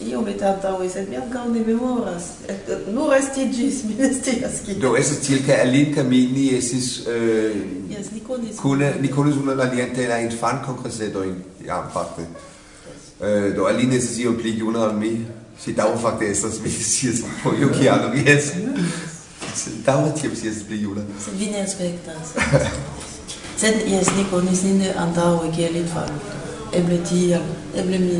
iom 0.09 0.27
et 0.31 0.41
antaŭe, 0.41 0.89
sed 0.93 1.09
mi 1.09 1.17
ankaŭ 1.19 1.45
ne 1.53 1.63
memoras. 1.67 2.29
Nur 2.93 3.15
estiĝis, 3.17 3.83
mi 3.87 3.97
ne 3.99 4.11
scias 4.13 4.61
kiel. 4.65 4.79
Do 4.83 4.93
estas 4.99 5.23
tiel 5.25 5.43
ke 5.45 5.57
Alin 5.61 5.93
kaj 5.95 6.05
mi 6.07 6.25
ni 6.33 6.49
estis 6.57 6.91
uh, 7.05 7.13
eh, 7.13 7.57
yes, 7.93 8.11
ni 8.15 8.23
konis 8.27 8.61
kune 8.61 8.93
ni 9.01 9.11
konis 9.13 9.39
unu 9.41 9.55
la 9.55 9.67
alian 9.69 9.95
en 9.95 10.09
la 10.11 10.21
infankongresedojn 10.25 11.35
jam 11.65 11.89
fakte. 11.93 12.27
Uh, 12.27 13.27
eh, 13.27 13.49
do 13.55 13.67
Alin 13.69 13.93
estis 13.97 14.21
iom 14.25 14.37
pli 14.39 14.57
juna 14.59 14.87
ol 14.87 14.95
mi. 14.99 15.17
Si 15.57 15.73
daŭre 15.73 15.97
fakte 15.97 16.27
estas 16.29 16.59
mi 16.61 16.69
scias 16.69 17.23
po 17.43 17.55
iu 17.57 17.71
kialo 17.73 18.11
vi 18.13 18.27
estas. 18.29 18.53
Daŭre 19.85 20.13
tiam 20.19 20.35
si 20.35 20.51
estas 20.51 20.67
pli 20.67 20.83
juna. 20.83 21.05
Sed 21.23 21.39
vi 21.39 21.49
ne 21.51 21.63
aspektas. 21.65 22.35
Sed 23.57 23.87
jes, 23.89 24.11
ni 24.13 24.25
konis 24.29 24.61
nin 24.67 24.83
antaŭe 25.01 25.49
kiel 25.55 25.79
infano. 25.79 26.19
Eble 26.77 26.99
tiam, 27.09 27.45
eble 27.73 27.97
mi 28.03 28.19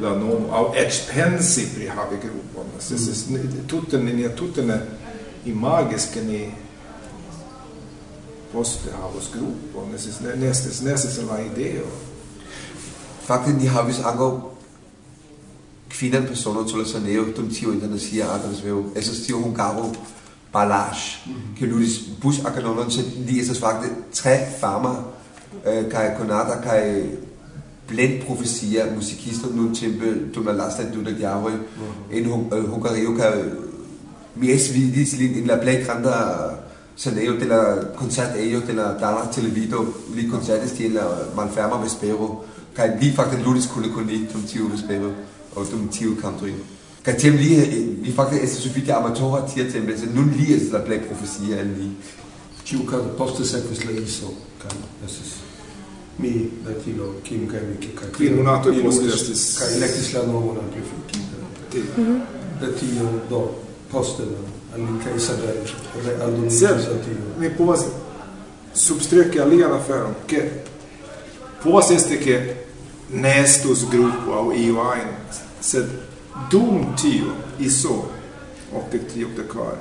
la 0.00 0.14
nomo 0.14 0.52
au 0.52 0.72
ec 0.74 0.92
pensi 1.12 1.66
pri 1.74 1.88
havi 1.88 2.18
grupon. 2.20 2.66
Es 2.78 2.90
es 2.90 3.26
mm. 3.28 3.66
tutte 3.66 3.98
ne 3.98 4.34
tutte 4.34 4.62
ne 4.62 4.80
images 5.44 6.10
che 6.10 6.20
ne 6.20 6.52
poste 8.52 8.90
havos 8.90 9.30
grupon. 9.30 9.94
Es 9.94 10.06
es 10.06 10.20
nestes 10.20 10.80
nestes 10.80 11.18
la 11.28 11.40
ideo. 11.40 11.86
Fakte 13.26 13.52
ni 13.52 13.66
havis 13.66 13.98
ankaŭ 13.98 14.52
kvinan 15.88 16.26
personon 16.26 16.68
sur 16.68 16.78
la 16.78 16.84
scenejo 16.84 17.24
dum 17.36 17.48
tio 17.48 17.72
internacia 17.72 18.28
adresveo 18.34 18.84
estas 18.94 19.22
tio 19.26 19.38
hungaro 19.38 19.92
Balazs, 20.52 21.16
mm. 21.26 21.32
che 21.32 21.38
-hmm. 21.40 21.54
ki 21.54 21.66
ludis 21.66 22.00
bus 22.20 22.44
akanonon, 22.44 22.90
sed 22.90 23.04
li 23.26 23.40
estas 23.40 23.58
fakte 23.58 23.88
tre 24.10 24.56
fama, 24.60 25.04
eh, 25.64 25.86
kai 25.88 26.16
konata, 26.18 26.60
kai 26.60 27.18
blandt 27.88 28.26
profetier, 28.26 28.86
musikister, 28.94 29.48
nun 29.54 29.74
tempe, 29.74 30.14
du 30.34 30.42
med 30.42 30.54
lasta, 30.54 30.82
du 30.94 31.04
der 31.04 31.14
gjærøj, 31.18 31.52
en 32.12 32.26
hungario 32.68 33.14
kan 33.14 33.32
mest 34.36 34.74
vidis 34.74 35.16
lin 35.16 35.34
en 35.34 35.46
la 35.46 35.56
plej 35.56 35.84
granda 35.84 36.12
scenario 36.96 37.32
de 37.32 37.44
la 37.44 37.76
concert 37.96 38.36
ejo 38.36 38.60
de 38.60 38.72
la 38.72 38.82
dala 39.00 39.28
televido, 39.32 39.86
li 40.14 40.28
concertes 40.28 40.72
til 40.72 40.90
la 40.90 41.06
malferma 41.36 41.76
vespero, 41.82 42.44
kaj 42.76 42.96
li 43.00 43.12
faktisk 43.12 43.46
ludis 43.46 43.66
kunne 43.66 43.92
kunne 43.92 44.26
tum 44.32 44.42
tio 44.42 44.64
vespero, 44.72 45.12
og 45.54 45.66
tum 45.70 45.88
tio 45.88 46.10
country. 46.20 46.52
Kaj 47.04 47.18
tem 47.18 47.36
li, 47.36 47.48
li 48.02 48.12
faktisk 48.12 48.42
estes 48.42 48.62
sufiĉe 48.62 48.92
amatora 48.92 49.46
tia 49.48 49.70
tempe, 49.70 49.98
se 49.98 50.06
nun 50.14 50.32
li 50.36 50.54
estes 50.54 50.72
la 50.72 50.80
plej 50.84 51.00
profesier 51.08 51.60
el 51.60 51.74
li. 51.78 51.90
Ĉiu 52.64 52.86
kaze 52.88 53.12
poste 53.18 53.46
sekvis 53.46 53.84
la 53.84 54.00
iso, 54.00 54.32
kaj 54.62 54.78
estes 55.06 55.45
mi 56.18 56.50
la 56.66 56.72
kilo 56.84 57.14
kim 57.22 57.48
kaj 57.48 57.60
mi 57.60 57.86
kaj 57.94 58.08
kvin 58.12 58.36
monato 58.36 58.72
in 58.72 58.82
poste 58.82 59.06
estis 59.06 59.58
kaj 59.58 59.76
elektis 59.76 60.12
la 60.14 60.26
novon 60.26 60.58
anche 60.58 60.80
fukita 60.90 61.36
te 61.72 61.78
da 62.60 62.66
mhm. 62.66 62.78
tio 62.80 63.08
do 63.30 63.50
poste 63.92 64.22
la 64.22 64.42
allin 64.74 65.00
kaj 65.04 65.20
saber 65.20 65.54
re 66.04 66.14
aldon 66.24 66.48
tio. 66.48 67.16
mi 67.38 67.50
povas 67.50 67.84
substreki 68.74 69.40
alian 69.40 69.72
aferon 69.72 70.14
ke 70.26 70.50
povas 71.62 71.90
esti 71.90 72.16
ke 72.16 72.56
ne 73.12 73.42
estus 73.42 73.84
grupo 73.90 74.32
aŭ 74.32 74.46
iu 74.56 74.80
ajn 74.80 75.08
sed 75.60 75.84
dum 76.50 76.96
tio 77.02 77.32
iso 77.60 78.04
optik 78.74 79.08
tri 79.12 79.24
optik 79.24 79.48
kvar 79.48 79.76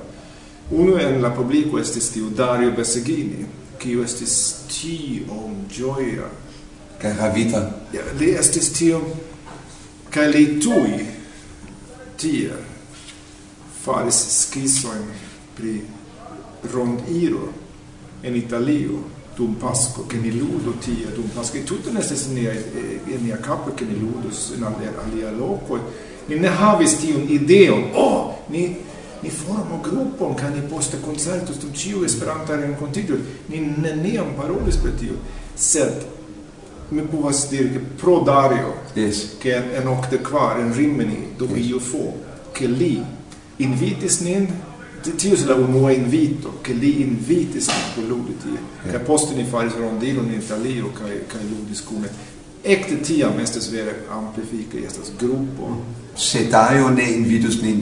unu 0.72 0.98
en 0.98 1.22
la 1.22 1.30
publiko 1.30 1.80
estis 1.80 2.10
tiu 2.10 2.30
Dario 2.30 2.72
Besegini 2.72 3.46
kiu 3.80 4.04
estis 4.04 4.36
tiom 4.72 5.66
gioia. 5.72 6.30
Kaj 7.02 7.14
ravita. 7.20 7.62
Ja, 7.94 8.06
li 8.20 8.32
estis 8.40 8.72
tiom, 8.76 9.04
kaj 10.14 10.30
li 10.32 10.46
tui 10.64 11.02
tie 12.18 12.56
faris 13.84 14.22
skizoin 14.40 15.04
pri 15.56 15.76
rondiro 16.72 17.52
en 18.24 18.36
Italio 18.36 19.04
dum 19.36 19.56
Pasco, 19.56 20.06
che 20.08 20.18
ni 20.18 20.32
ludo 20.32 20.72
tie 20.80 21.12
dum 21.14 21.28
Pasco, 21.28 21.58
e 21.58 21.64
tutto 21.64 21.92
nestes 21.92 22.26
in 22.26 22.34
nia, 22.34 22.54
in 22.54 23.24
nia 23.24 23.38
capo, 23.38 23.74
che 23.74 23.84
ni 23.84 24.00
ludus 24.00 24.54
in 24.56 24.64
alia 24.64 25.30
loco, 25.32 25.78
ni 26.26 26.40
ne 26.40 26.48
havis 26.48 26.98
tiun 26.98 27.26
ideon, 27.30 27.90
oh, 27.94 28.46
ni 28.48 28.78
ni 29.26 29.32
formo 29.32 29.80
gruppon 29.82 30.36
ca 30.36 30.50
ni 30.50 30.62
poste 30.70 31.00
concertos 31.02 31.58
dum 31.58 31.72
ciu 31.74 32.04
esperanta 32.04 32.56
rencontigiu 32.56 33.18
ni 33.50 33.60
neniam 33.82 34.36
parolis 34.38 34.76
per 34.78 34.92
tio 35.00 35.16
sed 35.56 36.06
mi 36.90 37.02
povas 37.02 37.48
dir 37.50 37.72
che 37.72 37.80
pro 37.80 38.20
Dario 38.20 38.74
Yes. 38.94 39.36
che 39.40 39.56
en, 39.56 39.64
en 39.82 39.88
octe 39.88 40.22
kvar 40.22 40.60
en 40.60 40.72
Rimini 40.74 41.34
do 41.38 41.46
vi 41.46 41.62
ju 41.72 41.80
få 41.80 42.14
che 42.52 42.68
li 42.68 43.02
invitis 43.58 44.20
nin 44.20 44.48
ti- 45.02 45.16
tius 45.16 45.44
la 45.46 45.56
unua 45.56 45.92
invito 45.92 46.60
che 46.62 46.74
li 46.74 47.02
invitis 47.02 47.68
nin 47.96 48.08
ludi 48.08 48.38
tie 48.38 48.60
che 48.92 49.00
poste 49.00 49.34
ni 49.34 49.44
faris 49.44 49.74
rondilo 49.76 50.22
in 50.22 50.34
Italio 50.34 50.92
kai 50.92 51.44
ludis 51.50 51.82
kune 51.84 52.10
ekte 52.62 53.00
tiam 53.02 53.40
estes 53.40 53.70
vere 53.70 54.06
amplifike 54.10 54.86
estas 54.86 55.12
gruppo. 55.18 55.84
Se 56.14 56.48
Dario 56.48 56.90
ne 56.90 57.04
invitus 57.04 57.60
nin 57.62 57.82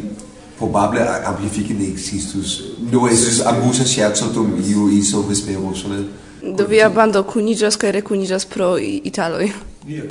probable 0.58 1.06
amplifiki 1.26 1.74
ne 1.74 1.88
existus. 1.88 2.62
Do 2.92 3.08
estus 3.08 3.42
abusa 3.46 3.86
scherzo 3.86 4.32
dum 4.34 4.54
iu 4.70 4.90
iso 4.90 5.22
vespero 5.22 5.76
sole. 5.76 6.04
Do 6.42 6.66
via 6.68 6.90
bando 6.90 7.24
kuniĝas 7.24 7.78
kaj 7.78 7.92
rekuniĝas 7.92 8.46
pro 8.46 8.78
italoj. 8.80 9.52
Ja, 9.88 10.04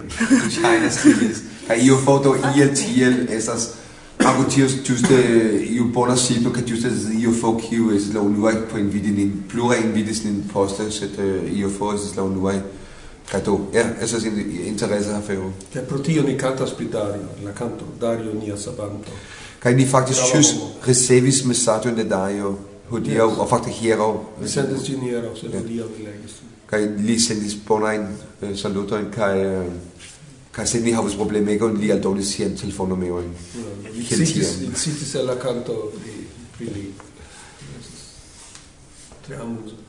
ŝajnas 0.55 0.99
ties. 1.03 1.45
Kaj 1.67 1.79
iu 1.85 1.97
foto 2.05 2.37
iel 2.57 2.75
tiel 2.75 3.27
estas 3.31 3.71
Ago 4.23 4.45
tio 4.45 4.67
ĝuste 4.87 5.17
iu 5.67 5.89
bona 5.95 6.15
cito 6.17 6.53
ke 6.55 6.63
ĝuste 6.63 6.91
iu 7.19 7.33
fo 7.35 7.57
kiu 7.59 7.89
estas 7.91 8.15
la 8.15 8.21
unuaj 8.23 8.53
poenvidi 8.71 9.11
nin 9.11 9.33
plurajn 9.51 9.91
vidis 9.97 10.21
nin 10.25 10.37
poste, 10.53 10.87
sed 10.95 11.19
eh, 11.19 11.49
iu 11.59 11.71
fo 11.71 11.91
estas 11.95 12.15
la 12.17 12.27
unuaj 12.29 12.61
Kaj 13.33 13.41
to, 13.45 13.55
eh, 13.73 13.79
ja, 13.79 13.85
estas 14.05 14.25
interesa 14.67 15.17
afero. 15.17 15.53
Kaj 15.73 15.83
pro 15.89 15.99
tio 15.99 16.23
ni 16.23 16.37
kantas 16.39 16.75
pri 16.77 16.87
Dario, 16.93 17.29
la 17.45 17.53
canto 17.53 17.85
Dario 18.01 18.35
nia 18.35 18.57
sabanto. 18.57 19.11
Kaj 19.63 19.75
ni 19.79 19.87
faktis 19.87 20.19
ĵus 20.33 20.49
ricevis 20.87 21.45
mesaĝon 21.47 21.95
de 21.95 22.05
Dio 22.11 22.57
hodiaŭ, 22.91 23.29
yes. 23.31 23.39
aŭ 23.39 23.47
fakte 23.51 23.71
hieraŭ. 23.77 24.11
Li 24.43 24.51
sendis 24.51 24.83
ĝin 24.89 25.05
hieraŭ, 25.07 25.37
sed 25.39 25.55
hodiaŭ 25.55 25.87
mi 25.93 26.07
legis. 26.09 26.41
Kaj 26.73 26.81
li 27.07 27.19
sendis 27.21 27.55
bonajn 27.69 28.09
uh, 28.11 28.51
salutojn 28.59 29.11
kaj 29.15 29.39
eh, 29.47 29.73
Kaj 30.53 30.67
se 30.69 30.81
ni 30.85 30.93
havas 30.93 31.15
problemegon, 31.17 31.79
li 31.81 31.89
aldonis 31.95 32.35
sian 32.35 32.53
telefonnumeron. 32.61 33.31
Li 33.95 34.03
citis 34.05 35.15
el 35.17 35.25
la 35.31 35.39
canto 35.41 35.77
pri 36.59 36.69
li. 36.75 36.83
Tre 39.25 39.39
amuso 39.41 39.82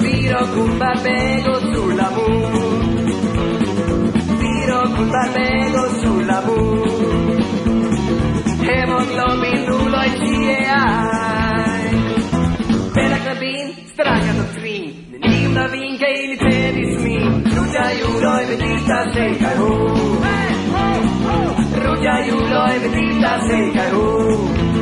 Viro 0.00 0.46
con 0.54 0.78
barbego 0.78 1.54
sulla 1.74 2.10
mu. 2.10 2.26
Viro 4.38 4.80
con 4.94 5.08
barbego 5.10 5.88
sulla 6.00 6.40
mu. 6.46 6.58
Hemoglobin 8.60 9.64
nulo 9.64 10.00
e 10.00 10.10
GAI 10.20 11.82
per 12.92 13.08
la 13.08 13.18
cabin 13.24 13.74
stranga 13.92 14.32
dottrin. 14.32 15.06
Neniu 15.20 15.52
la 15.52 15.66
vin 15.68 15.96
che 15.98 16.06
ili 16.06 16.36
tenis 16.36 17.00
mi 17.02 17.18
rugia 17.54 17.90
iulo 17.90 18.38
e 18.38 18.44
vedita 18.46 19.10
se 19.12 19.36
caro 19.36 19.70
rugia 21.84 22.24
iulo 22.24 22.66
e 22.66 22.78
vedita 22.78 23.40
se 23.46 23.70
caro 23.72 24.77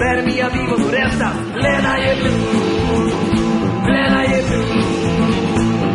per 0.00 0.22
mia 0.24 0.48
vivo 0.48 0.76
tu 0.76 1.28
plena 1.52 1.92
e 2.08 2.14
blu 2.20 2.32
plena 3.84 4.20
e 4.36 4.42
blu 4.48 4.62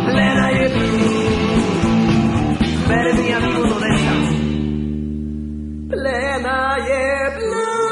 plena 0.06 0.48
e 0.62 0.68
blu 0.74 0.90
per 2.86 3.06
mia 3.18 3.38
vivo 3.44 3.62
tu 3.68 3.78
plena 5.90 6.58
e 6.98 7.30
blu 7.36 7.85